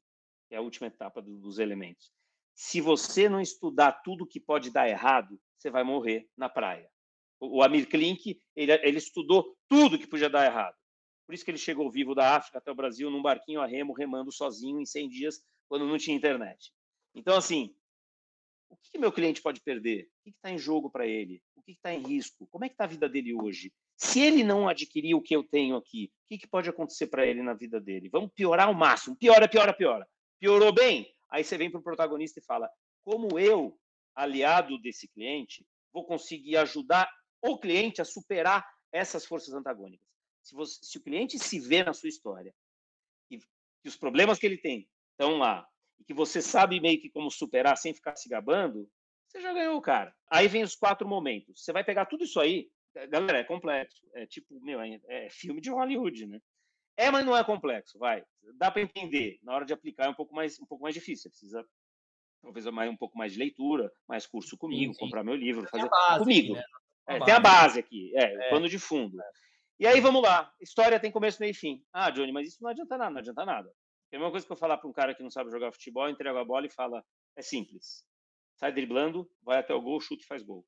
[0.49, 2.09] É a última etapa dos elementos.
[2.55, 6.89] Se você não estudar tudo que pode dar errado, você vai morrer na praia.
[7.37, 10.77] O Amir Klink, ele, ele estudou tudo que podia dar errado.
[11.25, 13.91] Por isso que ele chegou vivo da África até o Brasil num barquinho a remo,
[13.91, 16.71] remando sozinho em 100 dias, quando não tinha internet.
[17.13, 17.75] Então, assim,
[18.69, 20.09] o que, que meu cliente pode perder?
[20.21, 21.43] O que está em jogo para ele?
[21.67, 22.47] Que está em risco?
[22.47, 23.73] Como é que está a vida dele hoje?
[23.97, 27.25] Se ele não adquirir o que eu tenho aqui, o que, que pode acontecer para
[27.25, 28.07] ele na vida dele?
[28.07, 29.17] Vamos piorar ao máximo.
[29.17, 30.07] Piora, piora, piora.
[30.39, 31.13] Piorou bem?
[31.29, 32.69] Aí você vem para o protagonista e fala:
[33.03, 33.77] como eu,
[34.15, 40.07] aliado desse cliente, vou conseguir ajudar o cliente a superar essas forças antagônicas?
[40.41, 42.55] Se, você, se o cliente se vê na sua história
[43.29, 45.67] e que os problemas que ele tem estão lá
[45.99, 48.89] e que você sabe meio que como superar sem ficar se gabando,
[49.27, 50.13] você já ganhou, cara.
[50.31, 51.63] Aí vem os quatro momentos.
[51.63, 52.69] Você vai pegar tudo isso aí,
[53.09, 54.07] galera, é complexo.
[54.13, 56.39] É tipo, meu, é, é filme de Hollywood, né?
[56.97, 58.23] É, mas não é complexo, vai.
[58.55, 59.37] Dá para entender.
[59.43, 61.23] Na hora de aplicar é um pouco mais, um pouco mais difícil.
[61.23, 61.65] Você precisa
[62.41, 65.05] talvez mais, um pouco mais de leitura, mais curso comigo, sim, sim.
[65.05, 66.53] comprar meu livro, fazer comigo.
[66.53, 66.65] Aqui,
[67.07, 67.17] né?
[67.17, 68.47] é, tem a base aqui, é, é.
[68.47, 69.19] o pano de fundo.
[69.21, 69.25] É.
[69.79, 70.51] E aí vamos lá.
[70.59, 71.83] História tem começo, meio e fim.
[71.93, 73.71] Ah, Johnny, mas isso não adianta nada, não adianta nada.
[74.11, 76.09] É a mesma coisa que eu falar para um cara que não sabe jogar futebol,
[76.09, 77.03] entrega a bola e fala:
[77.35, 78.05] é simples.
[78.57, 80.65] Sai driblando, vai até o gol, chuta e faz gol.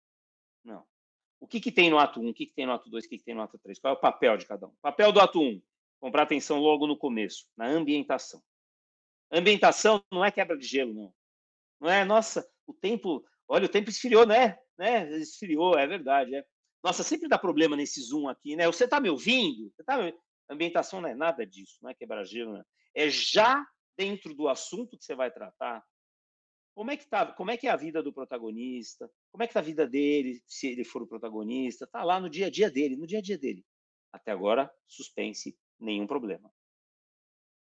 [0.63, 0.86] Não.
[1.39, 3.10] O que, que tem no ato 1, o que, que tem no ato 2, o
[3.10, 3.80] que, que tem no ato 3?
[3.80, 4.75] Qual é o papel de cada um?
[4.82, 5.62] Papel do ato 1,
[5.99, 8.41] comprar atenção logo no começo, na ambientação.
[9.32, 11.13] Ambientação não é quebra de gelo, não.
[11.80, 14.58] Não é, nossa, o tempo, olha, o tempo esfriou, né?
[14.78, 15.10] né?
[15.17, 16.36] Esfriou, é verdade.
[16.36, 16.45] É.
[16.84, 18.65] Nossa, sempre dá problema nesse zoom aqui, né?
[18.67, 19.71] Você está me ouvindo?
[19.71, 20.13] Você tá me...
[20.49, 22.63] Ambientação não é nada disso, não é quebrar gelo, né?
[22.95, 23.63] É já
[23.97, 25.84] dentro do assunto que você vai tratar.
[26.80, 27.26] Como é que tá?
[27.34, 29.12] Como é que é a vida do protagonista?
[29.34, 31.86] Como é que tá a vida dele, se ele for o protagonista?
[31.86, 33.65] Tá lá no dia a dia dele, no dia a dia dele.
[34.13, 36.50] Até agora, suspense, nenhum problema.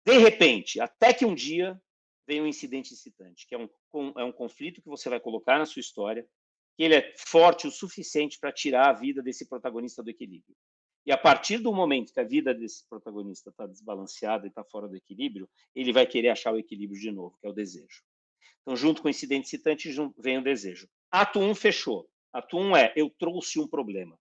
[0.07, 1.79] De repente, até que um dia
[2.27, 3.69] vem um incidente incitante, que é um,
[4.17, 6.27] é um conflito que você vai colocar na sua história,
[6.75, 10.57] que ele é forte o suficiente para tirar a vida desse protagonista do equilíbrio.
[11.05, 14.89] E a partir do momento que a vida desse protagonista está desbalanceada e está fora
[14.89, 18.03] do equilíbrio, ele vai querer achar o equilíbrio de novo, que é o desejo.
[18.63, 20.89] Então, junto com o incidente excitante, vem o desejo.
[21.11, 22.09] Ato 1 um fechou.
[22.33, 24.19] Ato 1 um é: eu trouxe um problema.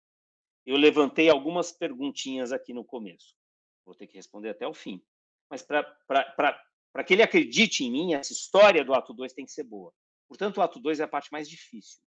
[0.66, 3.36] Eu levantei algumas perguntinhas aqui no começo.
[3.86, 5.02] Vou ter que responder até o fim.
[5.50, 9.64] Mas para que ele acredite em mim, essa história do ato 2 tem que ser
[9.64, 9.94] boa.
[10.28, 12.00] Portanto, o ato 2 é a parte mais difícil.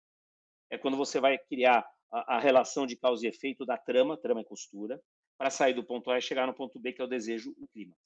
[0.71, 4.43] É quando você vai criar a, a relação de causa e efeito da trama, trama
[4.43, 5.03] e costura,
[5.37, 7.67] para sair do ponto A e chegar no ponto B, que é o desejo, o
[7.69, 8.01] clímax.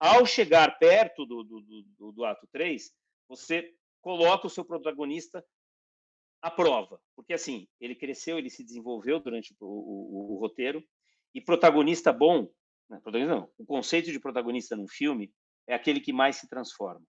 [0.00, 2.90] Ao chegar perto do, do, do, do ato 3,
[3.30, 5.42] você coloca o seu protagonista
[6.42, 7.00] à prova.
[7.14, 10.84] Porque, assim, ele cresceu, ele se desenvolveu durante o, o, o roteiro,
[11.34, 12.50] e protagonista bom,
[12.88, 15.32] né, protagonista não, o conceito de protagonista num filme
[15.66, 17.06] é aquele que mais se transforma.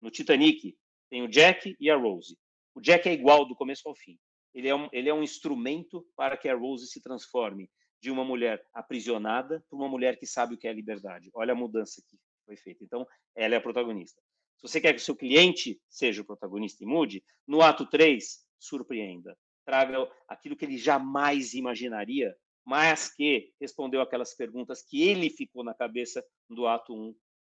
[0.00, 0.76] No Titanic,
[1.08, 2.36] tem o Jack e a Rose.
[2.74, 4.18] O Jack é igual do começo ao fim
[4.54, 8.24] ele é um, ele é um instrumento para que a Rose se transforme de uma
[8.24, 11.30] mulher aprisionada para uma mulher que sabe o que é liberdade.
[11.34, 12.84] Olha a mudança que foi feita.
[12.84, 14.20] Então, ela é a protagonista.
[14.62, 18.46] Se você quer que o seu cliente seja o protagonista e mude, no ato 3,
[18.60, 19.36] surpreenda.
[19.64, 22.32] Traga aquilo que ele jamais imaginaria,
[22.64, 27.12] mas que respondeu aquelas perguntas que ele ficou na cabeça do ato 1,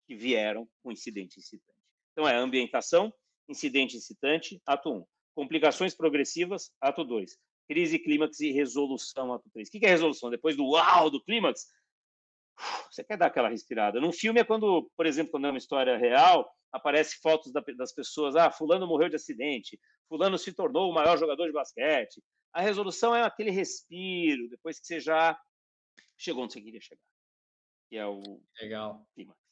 [0.07, 1.77] que vieram com incidente incitante.
[2.13, 3.13] Então, é ambientação,
[3.49, 5.05] incidente incitante, ato 1.
[5.35, 7.37] Complicações progressivas, ato 2.
[7.67, 9.67] Crise, clímax e resolução, ato 3.
[9.67, 10.29] O que é resolução?
[10.29, 11.67] Depois do uau, do clímax,
[12.91, 13.99] você quer dar aquela respirada.
[13.99, 18.35] Num filme é quando, por exemplo, quando é uma história real, aparece fotos das pessoas,
[18.35, 22.21] ah, fulano morreu de acidente, fulano se tornou o maior jogador de basquete.
[22.53, 25.39] A resolução é aquele respiro, depois que você já
[26.17, 27.01] chegou onde você queria chegar.
[27.89, 28.21] Que é o
[28.59, 29.05] Legal.
[29.13, 29.43] clímax.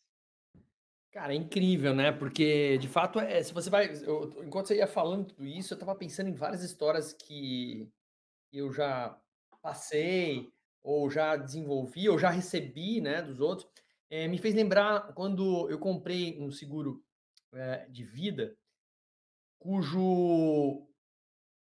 [1.12, 2.12] Cara, é incrível, né?
[2.12, 3.92] Porque, de fato, é, se você vai.
[4.04, 7.92] Eu, enquanto você ia falando tudo isso, eu estava pensando em várias histórias que
[8.54, 9.20] eu já
[9.62, 10.50] passei,
[10.84, 13.67] ou já desenvolvi, ou já recebi, né, dos outros.
[14.10, 17.04] É, me fez lembrar quando eu comprei um seguro
[17.54, 18.56] é, de vida,
[19.60, 20.88] cujo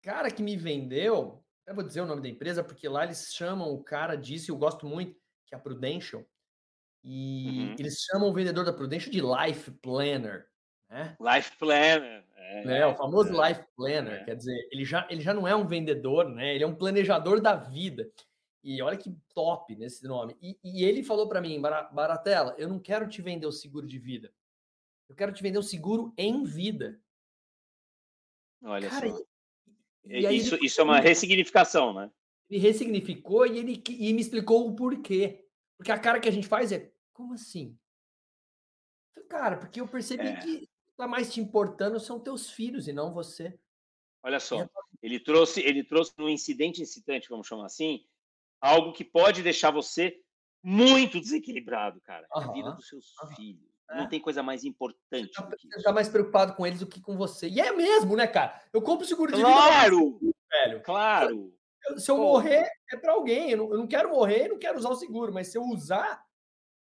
[0.02, 3.72] cara que me vendeu, eu vou dizer o nome da empresa, porque lá eles chamam
[3.72, 6.22] o cara disso, e eu gosto muito, que é a Prudential.
[7.02, 7.76] E uhum.
[7.78, 10.46] eles chamam o vendedor da Prudential de Life Planner.
[10.90, 11.16] Né?
[11.20, 12.24] Life Planner.
[12.36, 14.20] É, é o famoso é, Life Planner.
[14.20, 14.24] É.
[14.24, 16.54] Quer dizer, ele já, ele já não é um vendedor, né?
[16.54, 18.10] Ele é um planejador da vida.
[18.64, 20.34] E olha que top nesse nome.
[20.40, 23.98] E, e ele falou para mim, Baratella, eu não quero te vender o seguro de
[23.98, 24.32] vida.
[25.06, 26.98] Eu quero te vender o seguro em vida.
[28.62, 29.22] Olha Cara, só.
[30.06, 30.66] E, e isso, ele...
[30.66, 32.10] isso é uma ressignificação, né?
[32.48, 35.46] Ele ressignificou e ele e me explicou o porquê.
[35.76, 37.78] Porque a cara que a gente faz é como assim?
[39.28, 40.36] Cara, porque eu percebi é.
[40.36, 43.58] que tá mais te importando são teus filhos e não você.
[44.22, 44.66] Olha só,
[45.02, 48.06] ele trouxe, ele trouxe no incidente incitante, vamos chamar assim,
[48.64, 50.18] algo que pode deixar você
[50.62, 52.26] muito desequilibrado, cara.
[52.34, 52.42] Uhum.
[52.42, 53.36] A vida dos seus uhum.
[53.36, 53.74] filhos.
[53.90, 53.98] É.
[53.98, 55.28] Não tem coisa mais importante.
[55.28, 57.48] Você tá, do que você tá mais preocupado com eles do que com você.
[57.48, 58.58] E é mesmo, né, cara?
[58.72, 60.18] Eu compro seguro de claro!
[60.18, 60.32] vida.
[60.32, 60.34] Claro!
[60.50, 60.82] Velho.
[60.82, 61.54] Claro!
[61.98, 63.50] Se eu morrer, é para alguém.
[63.50, 66.24] Eu não, eu não, quero morrer, não quero usar o seguro, mas se eu usar.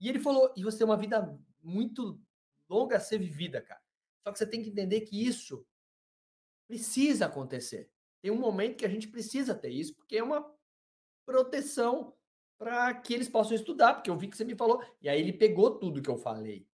[0.00, 2.20] E ele falou: e você tem uma vida muito
[2.68, 3.80] longa a ser vivida, cara.
[4.24, 5.64] Só que você tem que entender que isso
[6.66, 7.88] precisa acontecer.
[8.20, 10.44] Tem um momento que a gente precisa ter isso, porque é uma
[11.30, 12.12] proteção
[12.58, 14.84] para que eles possam estudar, porque eu vi que você me falou.
[15.00, 16.66] E aí ele pegou tudo que eu falei.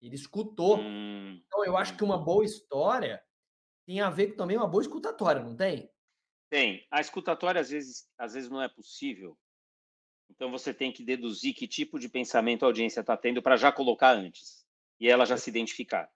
[0.00, 0.78] Ele escutou.
[0.78, 1.40] Hum.
[1.46, 3.22] Então eu acho que uma boa história
[3.86, 5.90] tem a ver com também uma boa escutatória, não tem?
[6.50, 6.86] Tem.
[6.90, 9.36] A escutatória às vezes, às vezes não é possível.
[10.28, 13.72] Então você tem que deduzir que tipo de pensamento a audiência está tendo para já
[13.72, 14.66] colocar antes
[15.00, 16.10] e ela já se identificar.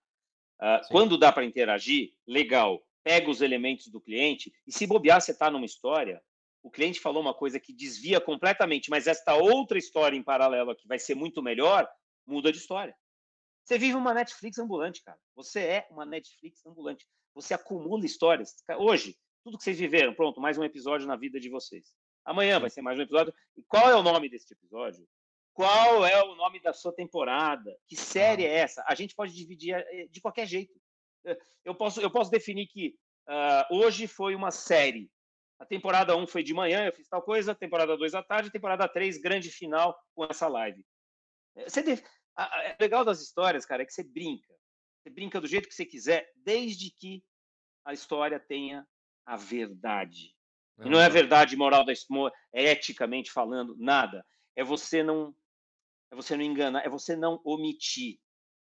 [0.60, 2.86] Uh, quando dá para interagir, legal.
[3.02, 6.22] Pega os elementos do cliente e se bobear, você está numa história,
[6.66, 10.84] o cliente falou uma coisa que desvia completamente, mas esta outra história em paralelo aqui
[10.88, 11.88] vai ser muito melhor,
[12.26, 12.92] muda de história.
[13.64, 15.16] Você vive uma Netflix ambulante, cara.
[15.36, 17.06] Você é uma Netflix ambulante.
[17.36, 18.56] Você acumula histórias.
[18.80, 21.94] Hoje, tudo que vocês viveram, pronto, mais um episódio na vida de vocês.
[22.24, 23.32] Amanhã vai ser mais um episódio.
[23.56, 25.06] E qual é o nome desse episódio?
[25.54, 27.78] Qual é o nome da sua temporada?
[27.86, 28.84] Que série é essa?
[28.88, 30.74] A gente pode dividir eh, de qualquer jeito.
[31.26, 32.96] Eh, eu posso, eu posso definir que
[33.28, 35.08] uh, hoje foi uma série.
[35.58, 37.54] A temporada 1 foi de manhã, eu fiz tal coisa.
[37.54, 38.50] Temporada 2 à tarde.
[38.50, 40.84] Temporada 3, grande final com essa live.
[41.56, 42.02] Eh, você deve...
[42.38, 44.54] O legal das histórias, cara, é que você brinca.
[45.02, 47.24] Você brinca do jeito que você quiser, desde que
[47.84, 48.86] a história tenha
[49.24, 50.34] a verdade.
[50.84, 51.92] E não é a verdade moral da
[52.52, 54.26] é eticamente falando, nada.
[54.54, 55.34] É você não
[56.10, 58.20] é você não enganar, é você não omitir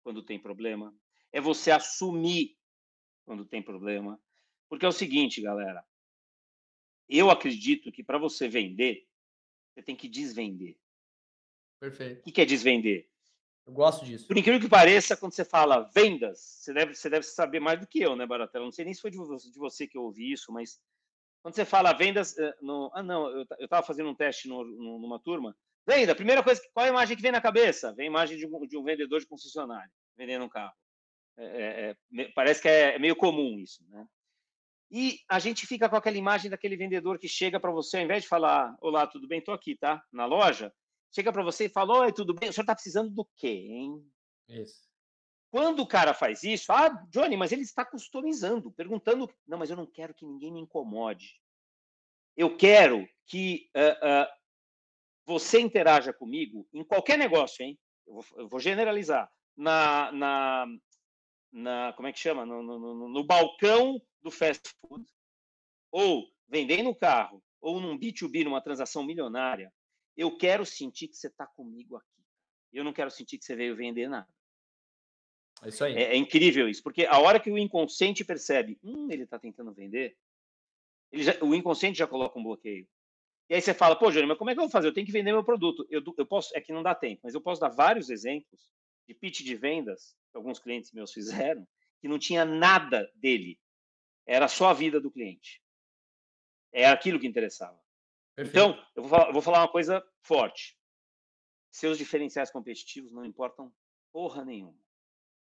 [0.04, 0.94] quando tem problema,
[1.32, 2.58] é você assumir
[3.26, 4.20] quando tem problema.
[4.68, 5.86] Porque é o seguinte, galera,
[7.18, 9.08] eu acredito que para você vender,
[9.74, 10.78] você tem que desvender.
[11.80, 12.28] Perfeito.
[12.28, 13.10] O que é desvender?
[13.66, 14.28] Eu gosto disso.
[14.28, 17.88] Por incrível que pareça, quando você fala vendas, você deve, você deve saber mais do
[17.88, 18.66] que eu, né, Baratella?
[18.66, 20.82] Não sei nem se foi de você, de você que eu ouvi isso, mas
[21.42, 25.00] quando você fala vendas, eh, no, ah, não, eu estava fazendo um teste no, no,
[25.00, 25.56] numa turma.
[25.88, 27.94] Venda, primeira coisa, qual é a imagem que vem na cabeça?
[27.94, 30.74] Vem a imagem de um, de um vendedor de concessionário vendendo um carro.
[31.38, 34.08] É, é, é, parece que é meio comum isso, né?
[34.92, 38.24] E a gente fica com aquela imagem daquele vendedor que chega para você, ao invés
[38.24, 40.04] de falar, olá, tudo bem, estou aqui, tá?
[40.12, 40.72] Na loja,
[41.14, 42.50] chega para você e fala: Oi, tudo bem?
[42.50, 44.06] O senhor está precisando do quê, hein?
[44.50, 44.90] Isso.
[45.50, 49.30] Quando o cara faz isso, ah, Johnny, mas ele está customizando, perguntando.
[49.46, 51.36] Não, mas eu não quero que ninguém me incomode.
[52.38, 54.28] Eu quero que uh, uh,
[55.26, 57.78] você interaja comigo em qualquer negócio, hein?
[58.08, 59.30] Eu vou, eu vou generalizar.
[59.58, 60.66] Na, na,
[61.52, 62.46] na, como é que chama?
[62.46, 65.06] No, no, no, no balcão do fast food,
[65.92, 69.72] ou vendendo no carro, ou num B2B, numa transação milionária,
[70.16, 72.08] eu quero sentir que você está comigo aqui.
[72.74, 74.28] Eu não quero sentir que você veio vender nada.
[75.62, 75.96] É isso aí.
[75.96, 79.74] É, é incrível isso, porque a hora que o inconsciente percebe, hum, ele está tentando
[79.74, 80.18] vender,
[81.12, 82.88] ele já, o inconsciente já coloca um bloqueio.
[83.50, 84.88] E aí você fala, pô, Júnior, mas como é que eu vou fazer?
[84.88, 85.86] Eu tenho que vender meu produto.
[85.90, 88.72] Eu, eu posso, é que não dá tempo, mas eu posso dar vários exemplos
[89.12, 91.68] de pitch de vendas que alguns clientes meus fizeram,
[92.00, 93.60] que não tinha nada dele.
[94.26, 95.62] Era só a vida do cliente.
[96.72, 97.80] É aquilo que interessava.
[98.34, 98.58] Perfeito.
[98.58, 100.78] Então, eu vou, falar, eu vou falar uma coisa forte.
[101.70, 103.74] Seus diferenciais competitivos não importam
[104.12, 104.80] porra nenhuma.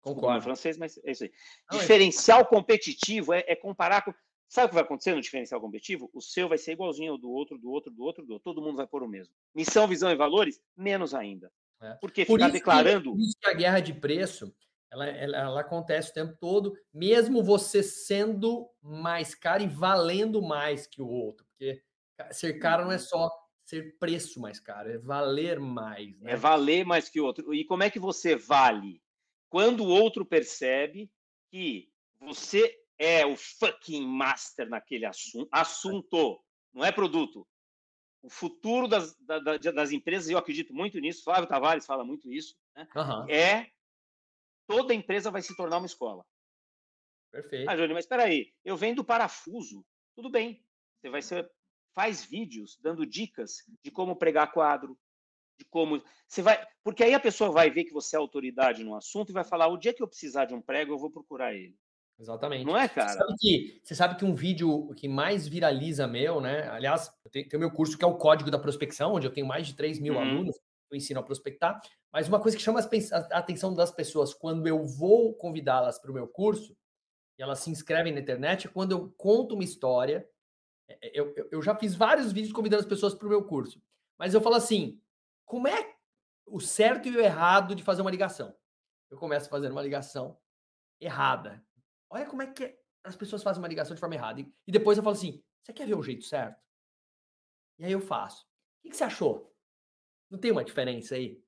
[0.01, 0.37] Concordo.
[0.37, 1.31] Em francês, mas é isso aí.
[1.71, 2.45] Não, é diferencial é...
[2.45, 4.13] competitivo é, é, comparar com.
[4.47, 6.09] Sabe o que vai acontecer no diferencial competitivo?
[6.13, 8.43] O seu vai ser igualzinho ao do outro, do outro, do outro, do outro.
[8.43, 9.33] Todo mundo vai pôr o mesmo.
[9.55, 10.61] Missão, visão e valores?
[10.77, 11.51] Menos ainda.
[11.81, 11.93] É.
[11.95, 13.11] Porque por ficar declarando.
[13.11, 14.53] Que, por isso que a guerra de preço
[14.91, 20.87] ela, ela, ela, acontece o tempo todo, mesmo você sendo mais caro e valendo mais
[20.87, 21.45] que o outro.
[21.47, 21.83] Porque
[22.31, 22.99] ser caro não é uhum.
[23.01, 23.31] só
[23.65, 26.17] ser preço mais caro, é valer mais.
[26.19, 26.31] Né?
[26.31, 27.53] É valer mais que o outro.
[27.53, 29.01] E como é que você vale?
[29.49, 31.11] Quando o outro percebe
[31.49, 36.39] que você é o fucking master naquele assunto, assunto
[36.73, 37.45] não é produto.
[38.25, 42.87] O futuro das, das empresas, eu acredito muito nisso, Flávio Tavares fala muito isso, né?
[42.95, 43.29] uhum.
[43.29, 43.69] é
[44.65, 46.25] toda empresa vai se tornar uma escola.
[47.31, 47.69] Perfeito.
[47.69, 49.85] Ah, Júnior, mas espera aí, eu vendo parafuso,
[50.15, 50.65] tudo bem.
[50.99, 51.51] Você vai ser,
[51.93, 54.97] faz vídeos dando dicas de como pregar quadro,
[55.59, 58.95] de como você vai, porque aí a pessoa vai ver que você é autoridade no
[58.95, 61.53] assunto e vai falar: o dia que eu precisar de um prego, eu vou procurar
[61.53, 61.77] ele.
[62.17, 62.65] Exatamente.
[62.65, 63.09] Não é, cara?
[63.09, 66.69] Você sabe que, você sabe que um vídeo que mais viraliza meu, né?
[66.69, 69.67] Aliás, tem o meu curso que é o Código da Prospecção, onde eu tenho mais
[69.67, 70.21] de 3 mil uhum.
[70.21, 70.55] alunos,
[70.89, 71.81] eu ensino a prospectar.
[72.13, 76.13] Mas uma coisa que chama a atenção das pessoas quando eu vou convidá-las para o
[76.13, 76.75] meu curso,
[77.37, 80.25] e elas se inscrevem na internet, é quando eu conto uma história.
[80.87, 83.43] É, é, eu, eu, eu já fiz vários vídeos convidando as pessoas para o meu
[83.43, 83.81] curso,
[84.17, 85.01] mas eu falo assim:
[85.43, 85.95] como é
[86.45, 88.55] o certo e o errado de fazer uma ligação?
[89.09, 90.37] Eu começo fazendo uma ligação
[91.01, 91.64] errada.
[92.09, 94.41] Olha como é que as pessoas fazem uma ligação de forma errada.
[94.41, 96.61] E depois eu falo assim: você quer ver o jeito certo?
[97.77, 98.45] E aí eu faço.
[98.83, 99.53] O que você achou?
[100.29, 101.43] Não tem uma diferença aí?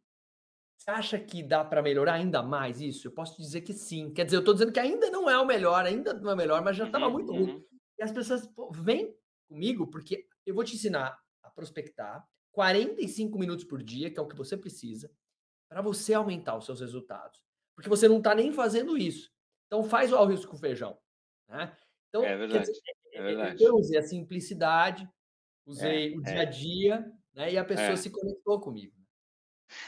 [0.78, 3.08] Você acha que dá para melhorar ainda mais isso?
[3.08, 4.14] Eu posso dizer que sim.
[4.14, 6.38] Quer dizer, eu estou dizendo que ainda não é o melhor, ainda não é o
[6.38, 7.56] melhor, mas já estava uhum, muito ruim.
[7.56, 7.66] Uhum.
[7.98, 9.16] E as pessoas, pô, vem
[9.50, 14.28] comigo, porque eu vou te ensinar a prospectar 45 minutos por dia, que é o
[14.28, 15.12] que você precisa,
[15.70, 17.42] para você aumentar os seus resultados.
[17.76, 19.32] Porque você não está nem fazendo isso.
[19.68, 20.98] Então faz o arroz com feijão.
[21.48, 21.76] Né?
[22.10, 22.66] Então, é verdade.
[22.66, 22.82] Dizer,
[23.14, 23.64] é, é verdade.
[23.64, 25.08] Eu usei a simplicidade,
[25.66, 26.46] usei é, o dia a é.
[26.46, 27.54] dia, né?
[27.54, 27.96] E a pessoa é.
[27.96, 28.96] se conectou comigo.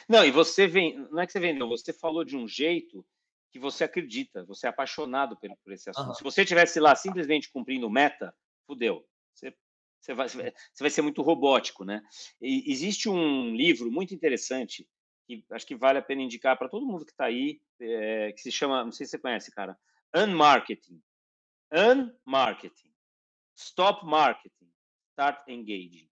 [0.08, 3.06] Não, e você vem, não é que você vendeu, você falou de um jeito
[3.52, 6.10] que você acredita, você é apaixonado por, por esse assunto.
[6.10, 6.14] Uhum.
[6.14, 8.36] Se você tivesse lá simplesmente cumprindo meta,
[8.68, 9.04] fudeu.
[9.34, 9.56] Você,
[10.00, 10.44] você, vai, você
[10.80, 12.02] vai ser muito robótico, né?
[12.42, 14.88] E existe um livro muito interessante
[15.30, 18.42] que acho que vale a pena indicar para todo mundo que está aí, é, que
[18.42, 19.78] se chama, não sei se você conhece, cara,
[20.16, 21.00] Unmarketing.
[21.72, 22.92] Unmarketing.
[23.56, 24.72] Stop Marketing.
[25.12, 26.10] Start Engaging.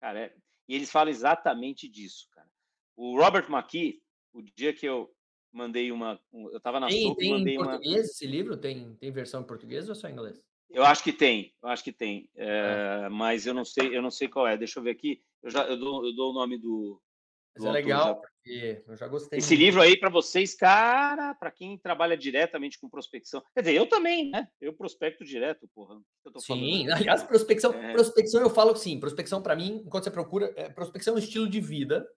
[0.00, 0.34] Cara, é,
[0.68, 2.48] e eles falam exatamente disso, cara.
[2.96, 4.00] O Robert McKee,
[4.32, 5.12] o dia que eu
[5.52, 6.20] mandei uma.
[6.32, 8.00] Eu estava na tem, tem mandei em português uma...
[8.00, 8.56] esse livro?
[8.56, 10.40] Tem, tem versão em português ou só em inglês?
[10.68, 14.10] Eu acho que tem, eu acho que tem, é, mas eu não sei, eu não
[14.10, 14.56] sei qual é.
[14.56, 15.20] Deixa eu ver aqui.
[15.42, 17.02] Eu já eu dou, eu dou o nome do,
[17.56, 19.38] mas é legal, porque eu já gostei.
[19.38, 19.64] Esse muito.
[19.64, 23.42] livro aí para vocês, cara, para quem trabalha diretamente com prospecção.
[23.54, 24.48] Quer dizer, eu também, né?
[24.60, 25.96] Eu prospecto direto, porra.
[26.38, 26.90] Sim, falando.
[26.96, 27.92] aliás, prospecção, é...
[27.92, 29.00] prospecção eu falo sim.
[29.00, 32.08] Prospecção para mim, enquanto você procura, é, prospecção é um estilo de vida.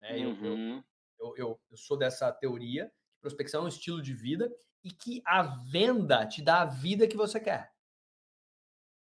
[0.00, 0.26] Né?
[0.26, 0.82] Uhum.
[1.18, 2.90] Eu, eu, eu, eu sou dessa teoria.
[3.20, 4.50] Prospecção é um estilo de vida
[4.82, 7.72] e que a venda te dá a vida que você quer.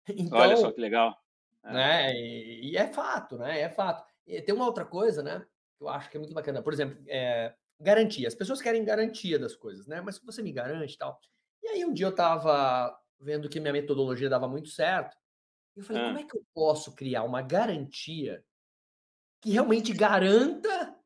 [0.09, 1.16] Então, Olha só que legal.
[1.64, 1.72] É.
[1.72, 2.14] Né?
[2.14, 3.61] E, e é fato, né?
[3.61, 4.04] É fato.
[4.27, 5.47] E tem uma outra coisa, né?
[5.77, 6.63] Que eu acho que é muito bacana.
[6.63, 8.29] Por exemplo, é, garantia.
[8.29, 10.01] As pessoas querem garantia das coisas, né?
[10.01, 11.19] Mas você me garante e tal.
[11.63, 15.17] E aí um dia eu estava vendo que minha metodologia dava muito certo.
[15.77, 18.45] E eu falei, como é que eu posso criar uma garantia
[19.41, 20.97] que realmente garanta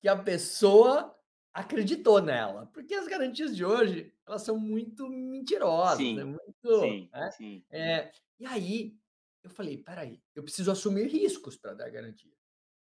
[0.00, 1.16] que a pessoa
[1.52, 2.66] acreditou nela?
[2.72, 6.24] Porque as garantias de hoje, elas são muito mentirosas, sim, né?
[6.24, 7.30] Muito, sim, né?
[7.32, 7.64] sim.
[7.70, 8.96] É, e aí
[9.42, 12.32] eu falei, peraí, eu preciso assumir riscos para dar garantia.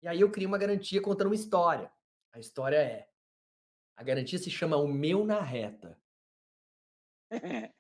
[0.02, 1.92] E aí eu criei uma garantia contando uma história.
[2.34, 3.10] A história é:
[3.96, 6.00] a garantia se chama O Meu na Reta.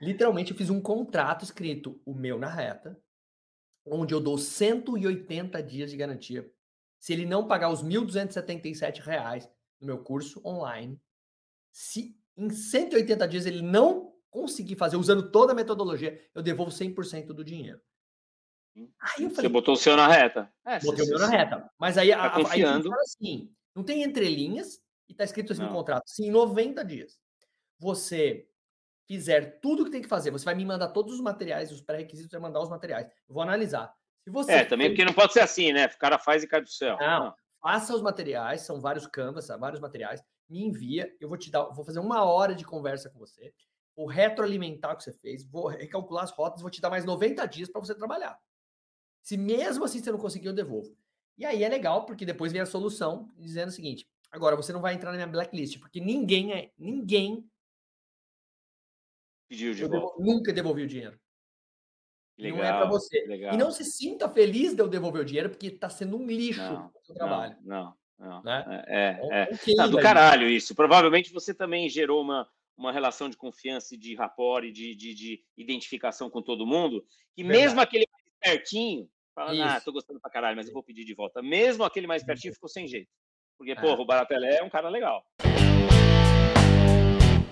[0.00, 3.00] Literalmente, eu fiz um contrato escrito O Meu na Reta,
[3.84, 6.50] onde eu dou 180 dias de garantia.
[6.98, 11.00] Se ele não pagar os R$ 1.277 no meu curso online,
[11.72, 17.26] se em 180 dias ele não conseguir fazer usando toda a metodologia, eu devolvo 100%
[17.26, 17.80] do dinheiro.
[18.76, 20.50] Aí eu falei, você botou o seu na reta.
[20.64, 21.70] É, botei o meu na reta.
[21.78, 25.68] Mas aí, tá a, aí assim, não tem entrelinhas e tá escrito assim não.
[25.68, 27.18] no contrato, sim, em 90 dias.
[27.78, 28.46] Você
[29.06, 32.30] fizer tudo que tem que fazer, você vai me mandar todos os materiais, os pré-requisitos,
[32.30, 33.08] vai mandar os materiais.
[33.28, 33.92] Eu vou analisar.
[34.22, 35.86] Se você é, também porque não pode ser assim, né?
[35.86, 36.96] O cara faz e cai do céu.
[37.00, 37.34] Não, não.
[37.60, 41.84] faça os materiais, são vários canvas, vários materiais, me envia, eu vou te dar, vou
[41.84, 43.52] fazer uma hora de conversa com você
[43.96, 47.46] vou retroalimentar o que você fez, vou recalcular as rotas, vou te dar mais 90
[47.46, 48.38] dias para você trabalhar.
[49.22, 50.96] Se mesmo assim você não conseguir, eu devolvo.
[51.36, 54.80] E aí é legal, porque depois vem a solução dizendo o seguinte: agora você não
[54.80, 56.70] vai entrar na minha blacklist, porque ninguém é.
[56.78, 57.48] Ninguém.
[59.48, 59.96] Pediu de volta.
[59.96, 61.18] Devolvi, nunca devolvi o dinheiro.
[62.38, 63.26] Legal, não é para você.
[63.26, 63.54] Legal.
[63.54, 66.60] E não se sinta feliz de eu devolver o dinheiro, porque está sendo um lixo
[66.60, 67.56] não, o seu trabalho.
[67.62, 68.84] Não, não, Não, né?
[68.86, 69.54] É, é.
[69.54, 70.74] Okay, não, do caralho isso.
[70.74, 72.48] Provavelmente você também gerou uma,
[72.80, 77.04] uma relação de confiança e de rapport e de, de, de identificação com todo mundo,
[77.34, 77.64] que Verdade.
[77.64, 79.62] mesmo aquele mais pertinho, fala, isso.
[79.62, 81.42] ah, tô gostando pra caralho, mas eu vou pedir de volta.
[81.42, 83.10] Mesmo aquele mais pertinho ficou sem jeito.
[83.58, 83.74] Porque, é.
[83.74, 85.22] porra, o Baratelé é um cara legal.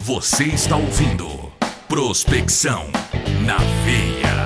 [0.00, 1.26] Você está ouvindo
[1.86, 2.84] Prospecção
[3.46, 4.38] na Veia.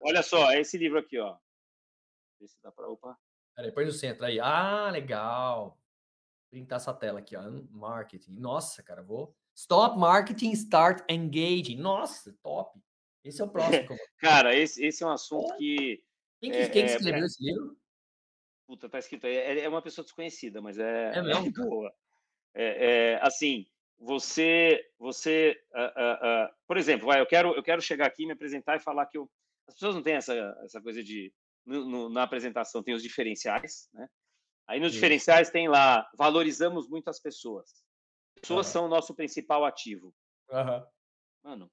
[0.00, 1.36] Olha só, é esse livro aqui, ó.
[2.40, 2.88] Vê se dá pra.
[2.88, 3.16] Opa.
[3.54, 4.40] Peraí, põe no centro aí.
[4.40, 5.79] Ah, legal.
[6.50, 7.42] Printar essa tela aqui, ó.
[7.70, 8.32] Marketing.
[8.32, 9.34] Nossa, cara, vou.
[9.54, 11.76] Stop marketing, start engaging.
[11.76, 12.80] Nossa, top.
[13.24, 13.96] Esse é o próximo.
[14.18, 16.02] cara, esse, esse é um assunto que.
[16.40, 17.76] Quem, que, é, quem que é, escreveu é, esse livro?
[18.66, 19.36] Puta, tá escrito aí.
[19.36, 21.12] É, é uma pessoa desconhecida, mas é.
[21.14, 21.46] É mesmo?
[21.46, 21.94] É boa.
[22.54, 23.66] É, é, assim,
[23.98, 28.32] você, você, uh, uh, uh, por exemplo, vai, eu quero, eu quero chegar aqui, me
[28.32, 29.30] apresentar e falar que eu,
[29.68, 30.34] as pessoas não têm essa,
[30.64, 31.32] essa coisa de
[31.64, 34.08] no, no, na apresentação tem os diferenciais, né?
[34.70, 34.98] Aí nos Sim.
[34.98, 37.82] diferenciais tem lá valorizamos muito as pessoas.
[38.40, 38.72] Pessoas uhum.
[38.72, 40.14] são o nosso principal ativo.
[40.48, 40.86] Uhum.
[41.42, 41.70] Mano,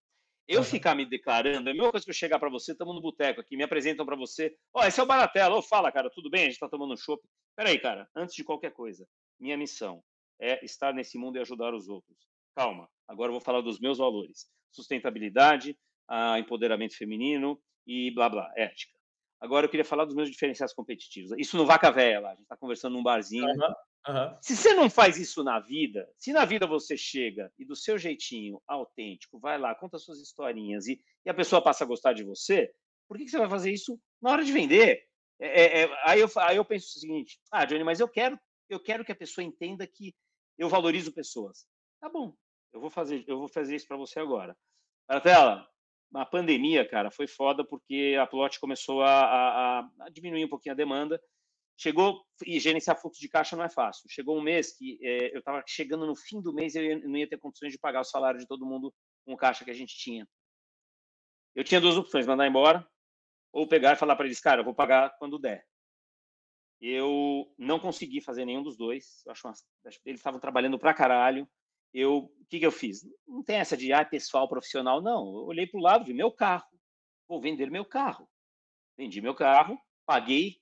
[0.48, 0.66] eu uhum.
[0.66, 3.40] ficar me declarando, é a mesma coisa que eu chegar para você, estamos no boteco
[3.40, 6.10] aqui, me apresentam para você, ó, oh, esse é o Baratella, ô, oh, fala, cara,
[6.10, 6.42] tudo bem?
[6.42, 7.24] A gente está tomando um chopp.
[7.56, 9.08] Peraí, cara, antes de qualquer coisa,
[9.40, 10.04] minha missão
[10.40, 12.18] é estar nesse mundo e ajudar os outros.
[12.56, 15.78] Calma, agora eu vou falar dos meus valores: sustentabilidade,
[16.40, 18.97] empoderamento feminino e blá blá, ética.
[19.40, 21.32] Agora eu queria falar dos meus diferenciais competitivos.
[21.38, 23.46] Isso no Vaca Véia lá, a gente está conversando num barzinho.
[23.46, 24.38] Uhum, uhum.
[24.42, 27.98] Se você não faz isso na vida, se na vida você chega e do seu
[27.98, 32.24] jeitinho autêntico, vai lá, conta suas historinhas e, e a pessoa passa a gostar de
[32.24, 32.74] você,
[33.08, 35.08] por que, que você vai fazer isso na hora de vender?
[35.40, 38.40] É, é, é, aí, eu, aí eu penso o seguinte: ah, Johnny, mas eu quero,
[38.70, 40.16] eu quero que a pessoa entenda que
[40.58, 41.68] eu valorizo pessoas.
[42.00, 42.36] Tá bom,
[42.74, 44.58] eu vou fazer, eu vou fazer isso para você agora.
[45.08, 45.68] Martela,
[46.14, 50.74] a pandemia, cara, foi foda porque a Plot começou a, a, a, diminuir um pouquinho
[50.74, 51.22] a demanda.
[51.80, 54.10] Chegou, e gerenciar fluxo de caixa não é fácil.
[54.10, 57.18] Chegou um mês que é, eu estava chegando no fim do mês e eu não
[57.18, 58.92] ia ter condições de pagar o salário de todo mundo
[59.26, 60.28] com o caixa que a gente tinha.
[61.56, 62.88] Eu tinha duas opções: mandar embora
[63.52, 65.66] ou pegar e falar para eles, cara, eu vou pagar quando der.
[66.80, 69.24] Eu não consegui fazer nenhum dos dois.
[69.28, 69.54] Acho uma...
[70.06, 71.48] Eles estavam trabalhando pra caralho.
[71.98, 73.04] Eu, o que, que eu fiz?
[73.28, 75.26] Não tem essa de ah, pessoal, profissional, não.
[75.36, 76.70] Eu olhei para o lado, vi meu carro.
[77.28, 78.30] Vou vender meu carro.
[78.96, 80.62] Vendi meu carro, paguei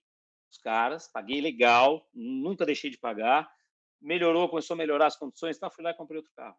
[0.49, 3.53] os caras, paguei legal, nunca deixei de pagar.
[3.99, 6.57] Melhorou, começou a melhorar as condições, então fui lá e comprei outro carro.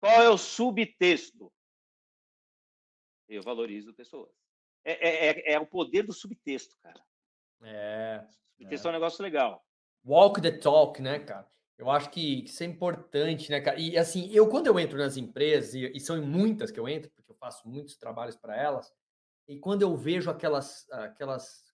[0.00, 1.52] Qual é o subtexto?
[3.28, 4.32] Eu valorizo pessoas.
[4.84, 7.00] É, é, é, é o poder do subtexto, cara.
[7.62, 8.26] É.
[8.58, 8.88] Subtexto é.
[8.88, 9.64] é um negócio legal.
[10.04, 11.48] Walk the talk, né, cara?
[11.82, 13.76] Eu acho que isso é importante, né, cara?
[13.76, 16.88] E assim, eu quando eu entro nas empresas, e, e são em muitas que eu
[16.88, 18.94] entro, porque eu faço muitos trabalhos para elas,
[19.48, 21.64] e quando eu vejo aquelas, aquelas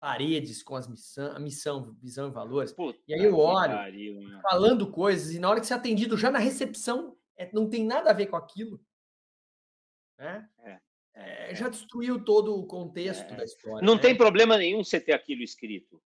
[0.00, 4.18] paredes com as missão, a missão, visão e valores, Puta e aí eu olho, pariu,
[4.42, 7.86] falando coisas, e na hora que você é atendido já na recepção, é, não tem
[7.86, 8.84] nada a ver com aquilo.
[10.18, 10.48] Né?
[10.64, 10.80] É.
[11.16, 13.36] É, já destruiu todo o contexto é.
[13.36, 13.86] da história.
[13.86, 14.00] Não né?
[14.00, 16.02] tem problema nenhum você ter aquilo escrito.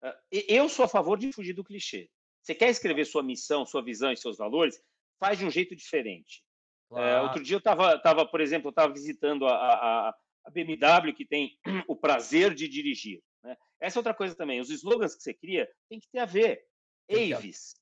[0.00, 2.08] Ah, eu sou a favor de fugir do clichê.
[2.42, 4.82] Você quer escrever sua missão, sua visão e seus valores?
[5.20, 6.42] Faz de um jeito diferente.
[6.90, 7.08] É, claro.
[7.08, 10.08] É, outro dia eu estava, tava, por exemplo, eu estava visitando a, a,
[10.44, 13.22] a, BMW, que tem o prazer de dirigir.
[13.44, 13.56] Né?
[13.80, 14.60] Essa é outra coisa também.
[14.60, 16.66] Os slogans que você cria tem que ter a ver.
[17.10, 17.74] Avis,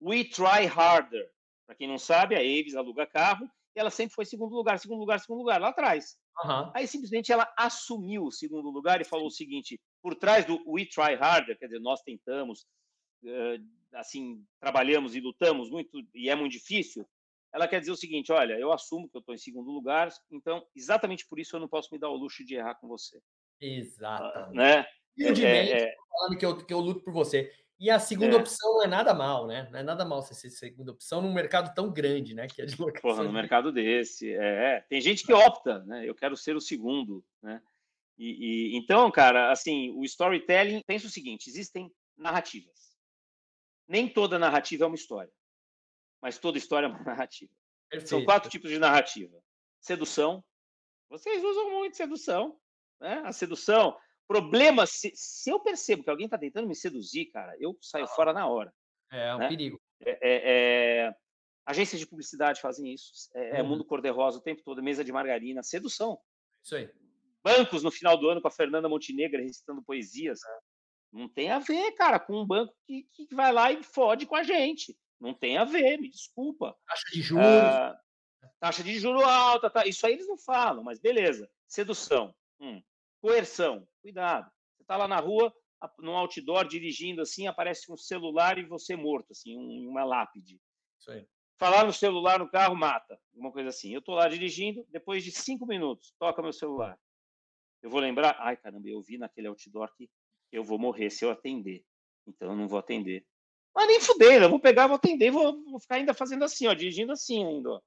[0.00, 1.30] we try harder.
[1.66, 5.00] Para quem não sabe, a Avis aluga carro e ela sempre foi segundo lugar, segundo
[5.00, 6.16] lugar, segundo lugar, lá atrás.
[6.44, 6.70] Uhum.
[6.74, 10.84] Aí simplesmente ela assumiu o segundo lugar e falou o seguinte: por trás do we
[10.86, 12.66] try harder, quer dizer, nós tentamos,
[13.94, 17.06] assim, trabalhamos e lutamos muito e é muito difícil.
[17.52, 20.66] Ela quer dizer o seguinte: olha, eu assumo que eu estou em segundo lugar, então
[20.74, 23.20] exatamente por isso eu não posso me dar o luxo de errar com você.
[23.60, 24.50] Exato.
[24.50, 24.86] Uh, né?
[25.16, 27.50] Humildemente, é, é, falando que eu, que eu luto por você.
[27.78, 28.38] E a segunda é.
[28.38, 29.68] opção não é nada mal, né?
[29.70, 32.46] Não é nada mal você ser segunda opção num mercado tão grande, né?
[32.46, 33.10] Que é de locação.
[33.10, 34.32] Porra, no mercado desse.
[34.32, 36.08] É, é, tem gente que opta, né?
[36.08, 37.60] Eu quero ser o segundo, né?
[38.16, 42.83] E, e, então, cara, assim, o storytelling pensa o seguinte: existem narrativas.
[43.86, 45.32] Nem toda narrativa é uma história,
[46.22, 47.52] mas toda história é uma narrativa.
[47.90, 48.08] Perfeito.
[48.08, 49.36] São quatro tipos de narrativa:
[49.80, 50.44] sedução.
[51.10, 52.58] Vocês usam muito sedução,
[53.00, 53.22] né?
[53.24, 57.76] A sedução Problema, se, se eu percebo que alguém está tentando me seduzir, cara, eu
[57.80, 58.72] saio fora na hora.
[59.12, 59.48] É, é um né?
[59.48, 59.80] perigo.
[60.00, 60.18] É, é,
[61.06, 61.14] é,
[61.66, 63.12] agências de publicidade fazem isso.
[63.34, 63.68] É, é uhum.
[63.68, 66.18] mundo cor-de-rosa o tempo todo, mesa de margarina, sedução.
[66.62, 66.90] Isso aí.
[67.42, 70.40] Bancos no final do ano com a Fernanda Montenegro recitando poesias.
[71.14, 71.18] É.
[71.18, 74.34] Não tem a ver, cara, com um banco que, que vai lá e fode com
[74.34, 74.96] a gente.
[75.20, 76.76] Não tem a ver, me desculpa.
[76.86, 77.46] Taxa de juros.
[77.46, 77.98] Ah,
[78.60, 79.86] taxa de juro alta, tá.
[79.86, 81.48] isso aí eles não falam, mas beleza.
[81.66, 82.34] Sedução.
[82.60, 82.82] Hum.
[83.20, 83.86] Coerção.
[84.02, 84.50] Cuidado.
[84.76, 85.54] Você está lá na rua,
[85.98, 90.60] num outdoor dirigindo assim, aparece um celular e você morto, assim, um, uma lápide.
[90.98, 91.26] Isso aí.
[91.56, 93.92] Falar no celular no carro mata, uma coisa assim.
[93.92, 96.98] Eu estou lá dirigindo, depois de cinco minutos, toca meu celular.
[97.80, 100.10] Eu vou lembrar, ai caramba, eu vi naquele outdoor que
[100.54, 101.84] eu vou morrer se eu atender.
[102.26, 103.26] Então eu não vou atender.
[103.74, 106.74] Mas nem fuder, eu vou pegar, vou atender, vou, vou ficar ainda fazendo assim, ó,
[106.74, 107.70] dirigindo assim ainda.
[107.70, 107.80] Ó.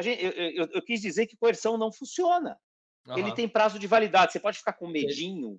[0.00, 2.58] Gente, eu, eu, eu, quis dizer que coerção não funciona.
[3.06, 3.18] Uhum.
[3.18, 4.32] Ele tem prazo de validade.
[4.32, 5.58] Você pode ficar com medinho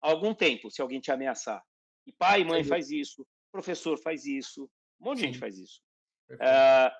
[0.00, 1.62] algum tempo se alguém te ameaçar.
[2.04, 2.68] E pai e mãe Sim.
[2.68, 4.64] faz isso, professor faz isso,
[5.00, 5.80] um monte de gente faz isso.
[6.32, 6.90] Uh,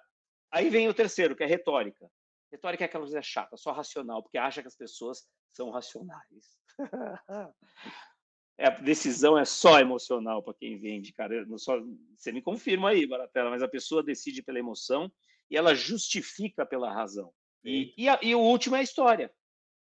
[0.52, 2.08] aí vem o terceiro, que é retórica.
[2.52, 6.56] Retórica é aquela coisa chata, só racional, porque acha que as pessoas são racionais.
[8.56, 11.44] é, a decisão é só emocional para quem vende, cara.
[11.46, 11.80] Não só,
[12.16, 15.10] você me confirma aí, Baratela, mas a pessoa decide pela emoção
[15.50, 17.32] e ela justifica pela razão.
[17.64, 19.32] E, e, a, e o último é a história.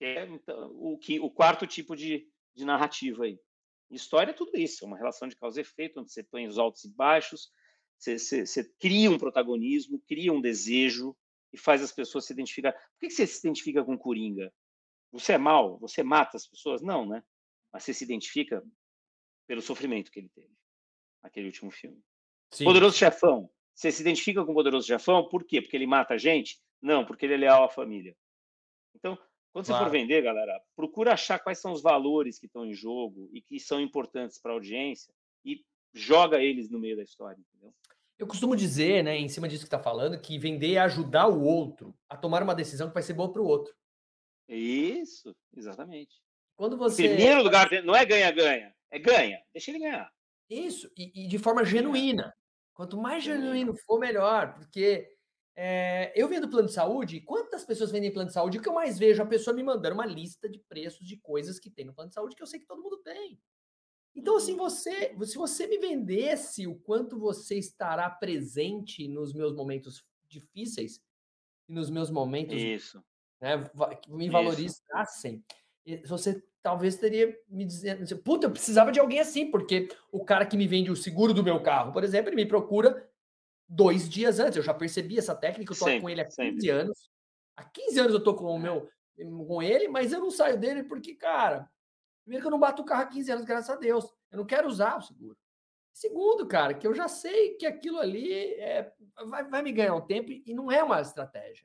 [0.00, 3.38] É então, o, que, o quarto tipo de, de narrativa aí.
[3.90, 6.59] História é tudo isso, é uma relação de causa e efeito, onde você põe os
[6.59, 7.50] altos e baixos,
[7.98, 11.16] você, você, você cria um protagonismo, cria um desejo
[11.52, 12.72] e faz as pessoas se identificar.
[12.72, 14.52] Por que você se identifica com Coringa?
[15.12, 15.78] Você é mal?
[15.78, 16.82] Você mata as pessoas?
[16.82, 17.22] Não, né?
[17.75, 18.62] Mas você se identifica
[19.49, 20.55] pelo sofrimento que ele teve
[21.20, 22.01] naquele último filme.
[22.53, 22.64] Sim.
[22.64, 23.51] Poderoso Chefão.
[23.75, 25.61] Você se identifica com o Poderoso Chefão por quê?
[25.61, 26.62] Porque ele mata a gente?
[26.81, 28.16] Não, porque ele é leal à família.
[28.95, 29.18] Então,
[29.53, 29.85] quando claro.
[29.85, 33.43] você for vender, galera, procura achar quais são os valores que estão em jogo e
[33.43, 35.12] que são importantes para a audiência
[35.45, 37.75] e joga eles no meio da história, entendeu?
[38.16, 41.43] Eu costumo dizer, né, em cima disso que está falando, que vender é ajudar o
[41.43, 43.75] outro a tomar uma decisão que vai ser boa para o outro.
[44.49, 46.22] Isso, exatamente.
[46.57, 47.07] Quando você.
[47.07, 49.42] Em primeiro lugar, não é ganha-ganha, é ganha.
[49.52, 50.11] Deixa ele ganhar.
[50.48, 52.34] Isso, e, e de forma genuína.
[52.74, 55.09] Quanto mais genuíno for, melhor, porque
[55.57, 58.59] é, eu vendo plano de saúde, quantas pessoas vendem plano de saúde?
[58.59, 61.61] O que eu mais vejo a pessoa me mandando uma lista de preços de coisas
[61.61, 63.38] que tem no plano de saúde que eu sei que todo mundo tem.
[64.14, 64.59] Então, assim, uhum.
[64.59, 71.00] você, se você me vendesse o quanto você estará presente nos meus momentos difíceis
[71.68, 73.02] e nos meus momentos Isso.
[73.40, 73.57] Né,
[74.09, 75.44] me valorizassem,
[76.07, 80.57] você talvez teria me dizendo, puta, eu precisava de alguém assim, porque o cara que
[80.57, 83.07] me vende o seguro do meu carro, por exemplo, ele me procura
[83.68, 84.57] dois dias antes.
[84.57, 86.70] Eu já percebi essa técnica, eu tô sempre, com ele há 15 sempre.
[86.70, 87.11] anos.
[87.57, 88.61] Há 15 anos eu tô com o é.
[88.61, 88.89] meu
[89.47, 91.70] com ele, mas eu não saio dele porque, cara,
[92.24, 94.12] primeiro que eu não bato o carro há 15 anos, graças a Deus.
[94.30, 95.37] Eu não quero usar o seguro.
[95.93, 98.93] Segundo, cara, que eu já sei que aquilo ali é,
[99.26, 101.64] vai, vai me ganhar um tempo e não é uma estratégia.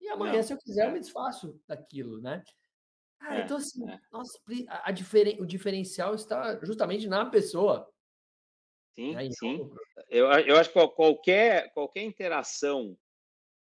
[0.00, 0.42] E amanhã, não.
[0.42, 2.42] se eu quiser, eu me desfaço daquilo, né?
[3.18, 4.00] Cara, é, então assim, é.
[4.12, 4.38] nossa,
[4.68, 7.90] a, a diferen, o diferencial está justamente na pessoa.
[8.94, 9.30] Sim, né?
[9.30, 9.70] sim.
[10.08, 12.96] Eu, eu acho que qualquer, qualquer interação,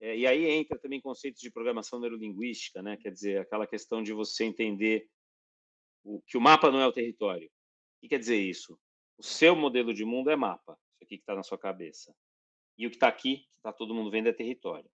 [0.00, 2.96] é, e aí entra também conceitos de programação neurolinguística, né?
[2.96, 5.08] Quer dizer, aquela questão de você entender
[6.02, 7.46] o, que o mapa não é o território.
[7.46, 8.78] O que quer dizer isso?
[9.18, 12.14] O seu modelo de mundo é mapa, isso aqui que está na sua cabeça.
[12.78, 14.90] E o que está aqui, que está todo mundo vendo, é território.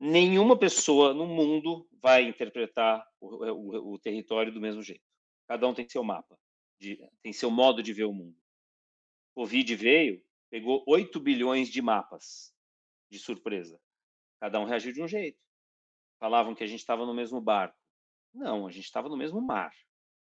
[0.00, 5.04] Nenhuma pessoa no mundo vai interpretar o, o, o território do mesmo jeito.
[5.48, 6.38] Cada um tem seu mapa,
[6.78, 8.36] de, tem seu modo de ver o mundo.
[9.34, 12.52] Covid veio, pegou 8 bilhões de mapas
[13.10, 13.80] de surpresa.
[14.40, 15.40] Cada um reagiu de um jeito.
[16.20, 17.76] Falavam que a gente estava no mesmo barco.
[18.32, 19.72] Não, a gente estava no mesmo mar.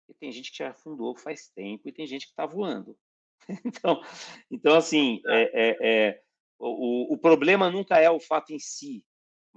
[0.09, 2.97] E tem gente que já afundou faz tempo e tem gente que está voando.
[3.65, 4.01] então,
[4.51, 6.23] então, assim, é, é, é,
[6.59, 9.05] o, o problema nunca é o fato em si,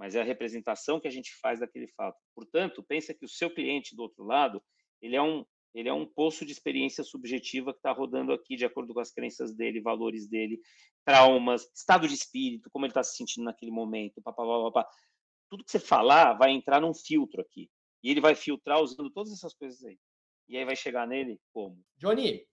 [0.00, 2.18] mas é a representação que a gente faz daquele fato.
[2.34, 4.62] Portanto, pensa que o seu cliente do outro lado,
[5.02, 5.44] ele é um,
[5.74, 9.12] ele é um poço de experiência subjetiva que está rodando aqui de acordo com as
[9.12, 10.58] crenças dele, valores dele,
[11.04, 14.90] traumas, estado de espírito, como ele está se sentindo naquele momento, pá, pá, pá, pá,
[15.50, 17.70] tudo que você falar vai entrar num filtro aqui.
[18.02, 19.98] E ele vai filtrar usando todas essas coisas aí.
[20.48, 21.78] E aí vai chegar nele como?
[21.98, 22.46] Johnny,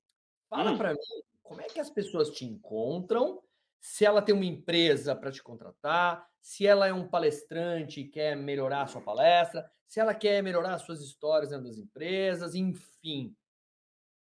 [0.50, 0.78] fala hum.
[0.78, 3.42] para mim como é que as pessoas te encontram,
[3.80, 8.36] se ela tem uma empresa para te contratar, se ela é um palestrante e quer
[8.36, 13.36] melhorar a sua palestra, se ela quer melhorar suas histórias dentro das empresas, enfim.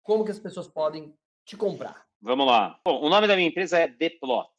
[0.03, 2.07] Como que as pessoas podem te comprar?
[2.21, 2.81] Vamos lá.
[2.85, 4.51] Bom, o nome da minha empresa é Deplot.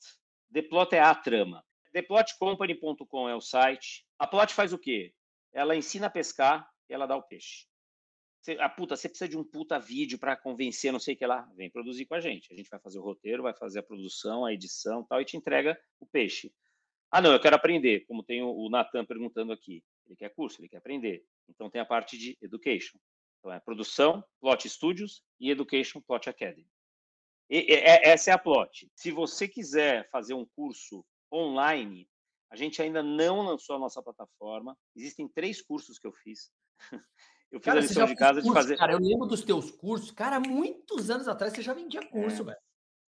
[0.50, 1.64] Deplot é a trama.
[1.94, 4.06] Deplotcompany.com é o site.
[4.20, 5.14] A Plot faz o quê?
[5.52, 7.66] Ela ensina a pescar e ela dá o peixe.
[8.48, 11.26] Você, a puta, você precisa de um puta vídeo para convencer, não sei o que
[11.26, 12.54] lá, vem produzir com a gente.
[12.54, 15.36] A gente vai fazer o roteiro, vai fazer a produção, a edição, tal e te
[15.36, 16.54] entrega o peixe.
[17.12, 19.84] Ah, não, eu quero aprender, como tem o Natan perguntando aqui.
[20.06, 21.26] Ele quer curso, ele quer aprender.
[21.50, 22.98] Então tem a parte de education.
[23.40, 26.70] Então é produção, plot studios e education, plot academy.
[27.50, 28.90] E, é, essa é a plot.
[28.96, 32.10] Se você quiser fazer um curso online,
[32.50, 34.78] a gente ainda não lançou a nossa plataforma.
[34.96, 36.50] Existem três cursos que eu fiz.
[37.52, 38.78] Eu fiz cara, a lição de casa curso, de fazer.
[38.78, 40.12] Cara, eu lembro dos teus cursos.
[40.12, 42.46] Cara, muitos anos atrás você já vendia curso, é.
[42.46, 42.58] velho.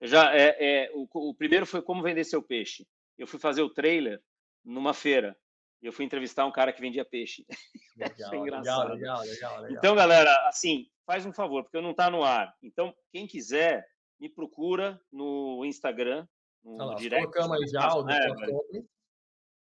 [0.02, 2.86] Já, é, é o, o, primeiro foi como vender seu peixe.
[3.16, 4.20] Eu fui fazer o trailer
[4.64, 5.36] numa feira.
[5.80, 7.46] Eu fui entrevistar um cara que vendia peixe.
[7.96, 8.92] Legal, foi engraçado.
[8.92, 12.54] Legal, legal, legal, Então, galera, assim, faz um favor, porque eu não tá no ar.
[12.62, 13.86] Então, quem quiser,
[14.20, 16.26] me procura no Instagram,
[16.62, 17.26] no lá, direct.
[17.26, 18.18] Colocamos aí já o né,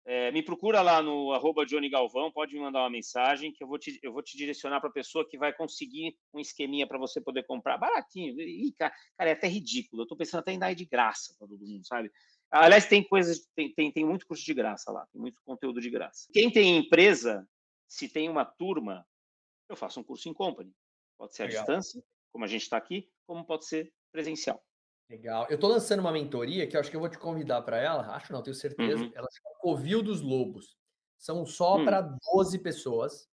[0.06, 3.68] é, me procura lá no arroba Johnny Galvão, pode me mandar uma mensagem que eu
[3.68, 6.98] vou te, eu vou te direcionar para a pessoa que vai conseguir um esqueminha para
[6.98, 8.40] você poder comprar baratinho.
[8.40, 10.02] E, cara, cara, é até ridículo.
[10.02, 12.12] Eu estou pensando até em dar de graça para todo mundo, sabe?
[12.50, 15.90] Aliás, tem coisas, tem, tem, tem muito curso de graça lá, tem muito conteúdo de
[15.90, 16.28] graça.
[16.34, 17.48] Quem tem empresa,
[17.88, 19.06] se tem uma turma,
[19.70, 20.74] eu faço um curso em company.
[21.18, 21.62] Pode ser à Legal.
[21.62, 24.62] distância, como a gente está aqui, como pode ser presencial.
[25.12, 25.46] Legal.
[25.50, 28.16] Eu estou lançando uma mentoria que eu acho que eu vou te convidar para ela.
[28.16, 29.04] Acho não, tenho certeza.
[29.04, 29.12] Uhum.
[29.14, 30.78] Ela chama Covil dos Lobos.
[31.18, 31.84] São só uhum.
[31.84, 32.02] para
[32.34, 33.30] 12 pessoas.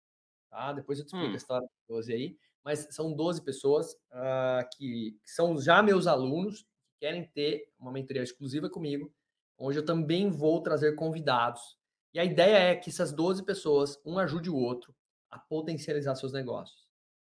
[0.49, 0.71] Tá?
[0.71, 1.33] Depois eu te explico uhum.
[1.33, 2.37] a história das 12 aí.
[2.63, 7.91] Mas são 12 pessoas uh, que, que são já meus alunos, que querem ter uma
[7.91, 9.13] mentoria exclusiva comigo,
[9.57, 11.77] onde eu também vou trazer convidados.
[12.13, 14.95] E a ideia é que essas 12 pessoas, um ajude o outro
[15.29, 16.87] a potencializar seus negócios.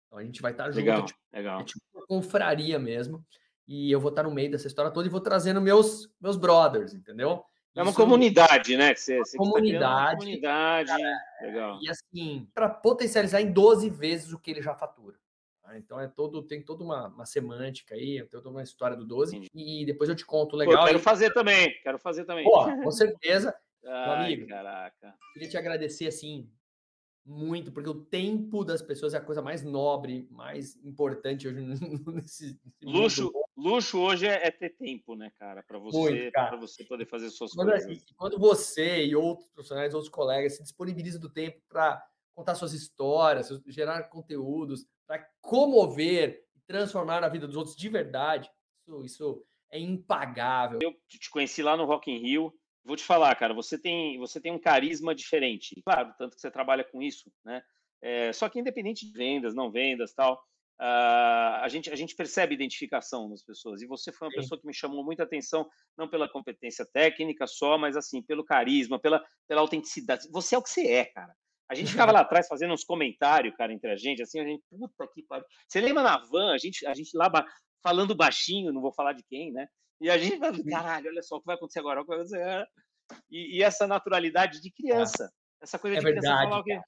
[0.05, 1.59] Então a gente vai estar junto, legal, tipo, legal.
[1.59, 3.25] É tipo uma confraria mesmo
[3.67, 6.93] e eu vou estar no meio dessa história toda e vou trazendo meus meus brothers,
[6.93, 7.43] entendeu?
[7.75, 8.93] É uma Isso, comunidade, né?
[8.93, 9.79] Que você, você comunidade.
[9.79, 10.89] Tá comunidade.
[10.89, 11.79] Cara, legal.
[11.79, 15.15] E assim, para potencializar em 12 vezes o que ele já fatura.
[15.61, 15.77] Tá?
[15.77, 19.31] Então é todo, tem toda uma, uma semântica aí, tem toda uma história do 12
[19.31, 19.47] Sim.
[19.53, 20.79] e depois eu te conto legal.
[20.79, 22.45] Pô, quero fazer também, quero fazer também.
[22.45, 23.55] Pô, com certeza.
[23.85, 25.13] Ai, amigo, caraca.
[25.33, 26.49] Queria te agradecer assim
[27.23, 31.59] muito, porque o tempo das pessoas é a coisa mais nobre, mais importante hoje
[32.07, 33.25] nesse, luxo.
[33.25, 33.46] Mundo.
[33.57, 37.53] Luxo hoje é, é, ter tempo, né, cara, para você, para você poder fazer suas
[37.53, 38.05] quando, coisas.
[38.15, 42.05] Quando você e outros profissionais, outros colegas se disponibilizam do tempo para
[42.35, 48.47] contar suas histórias, gerar conteúdos, para comover e transformar a vida dos outros de verdade,
[48.87, 50.77] isso, isso é impagável.
[50.79, 52.53] Eu te conheci lá no Rock in Rio,
[52.85, 55.81] vou te falar, cara, você tem, você tem um carisma diferente.
[55.83, 57.63] Claro, tanto que você trabalha com isso, né?
[58.03, 60.39] É, só que independente de vendas, não vendas, tal,
[60.79, 63.81] uh, a, gente, a gente percebe identificação nas pessoas.
[63.81, 64.37] E você foi uma Sim.
[64.37, 65.67] pessoa que me chamou muita atenção,
[65.97, 70.27] não pela competência técnica só, mas assim, pelo carisma, pela, pela autenticidade.
[70.31, 71.33] Você é o que você é, cara.
[71.69, 74.63] A gente ficava lá atrás fazendo uns comentários, cara, entre a gente, assim, a gente,
[74.69, 75.45] puta que pariu.
[75.67, 77.29] Você lembra na van, a gente, a gente lá
[77.83, 79.67] falando baixinho, não vou falar de quem, né?
[79.99, 82.67] E a gente caralho, olha só o que vai acontecer agora, o que vai acontecer.
[83.29, 85.29] E, e essa naturalidade de criança,
[85.61, 86.79] essa coisa é de verdade, criança falar o quê?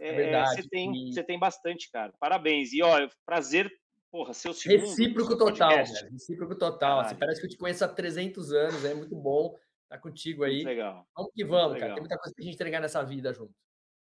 [0.00, 0.62] É, é verdade.
[0.62, 1.12] Você tem, e...
[1.12, 2.12] você tem bastante, cara.
[2.18, 2.72] Parabéns.
[2.72, 3.70] E, ó, prazer,
[4.10, 4.80] porra, seu segundo.
[4.80, 6.10] Recíproco total, velho.
[6.10, 7.00] Recíproco total.
[7.00, 10.56] Assim, parece que eu te conheço há 300 anos, é muito bom estar contigo aí.
[10.56, 11.06] Muito legal.
[11.14, 11.92] Vamos que vamos, cara.
[11.92, 13.54] Tem muita coisa pra gente entregar nessa vida junto.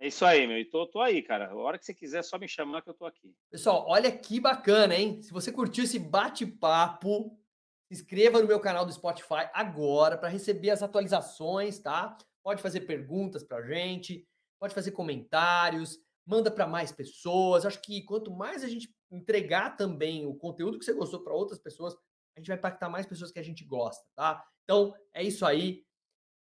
[0.01, 0.59] É isso aí, meu.
[0.59, 1.51] E tô, tô aí, cara.
[1.51, 3.35] A hora que você quiser, é só me chamar que eu tô aqui.
[3.51, 5.23] Pessoal, olha que bacana, hein?
[5.23, 7.39] Se você curtiu esse bate-papo,
[7.87, 12.17] se inscreva no meu canal do Spotify agora para receber as atualizações, tá?
[12.43, 14.27] Pode fazer perguntas para a gente,
[14.63, 17.67] pode fazer comentários, manda para mais pessoas.
[17.67, 21.59] Acho que quanto mais a gente entregar também o conteúdo que você gostou para outras
[21.59, 21.95] pessoas,
[22.37, 24.41] a gente vai impactar mais pessoas que a gente gosta, tá?
[24.63, 25.83] Então é isso aí.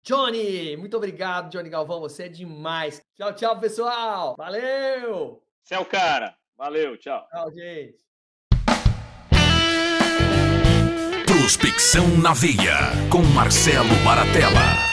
[0.03, 2.01] Johnny, muito obrigado, Johnny Galvão.
[2.01, 3.01] Você é demais.
[3.15, 4.35] Tchau, tchau, pessoal.
[4.37, 5.41] Valeu!
[5.63, 6.35] Você é o cara.
[6.57, 7.25] Valeu, tchau.
[7.31, 8.03] Tchau, gente.
[11.25, 12.79] Prospecção na Veia,
[13.09, 14.92] com Marcelo Baratella.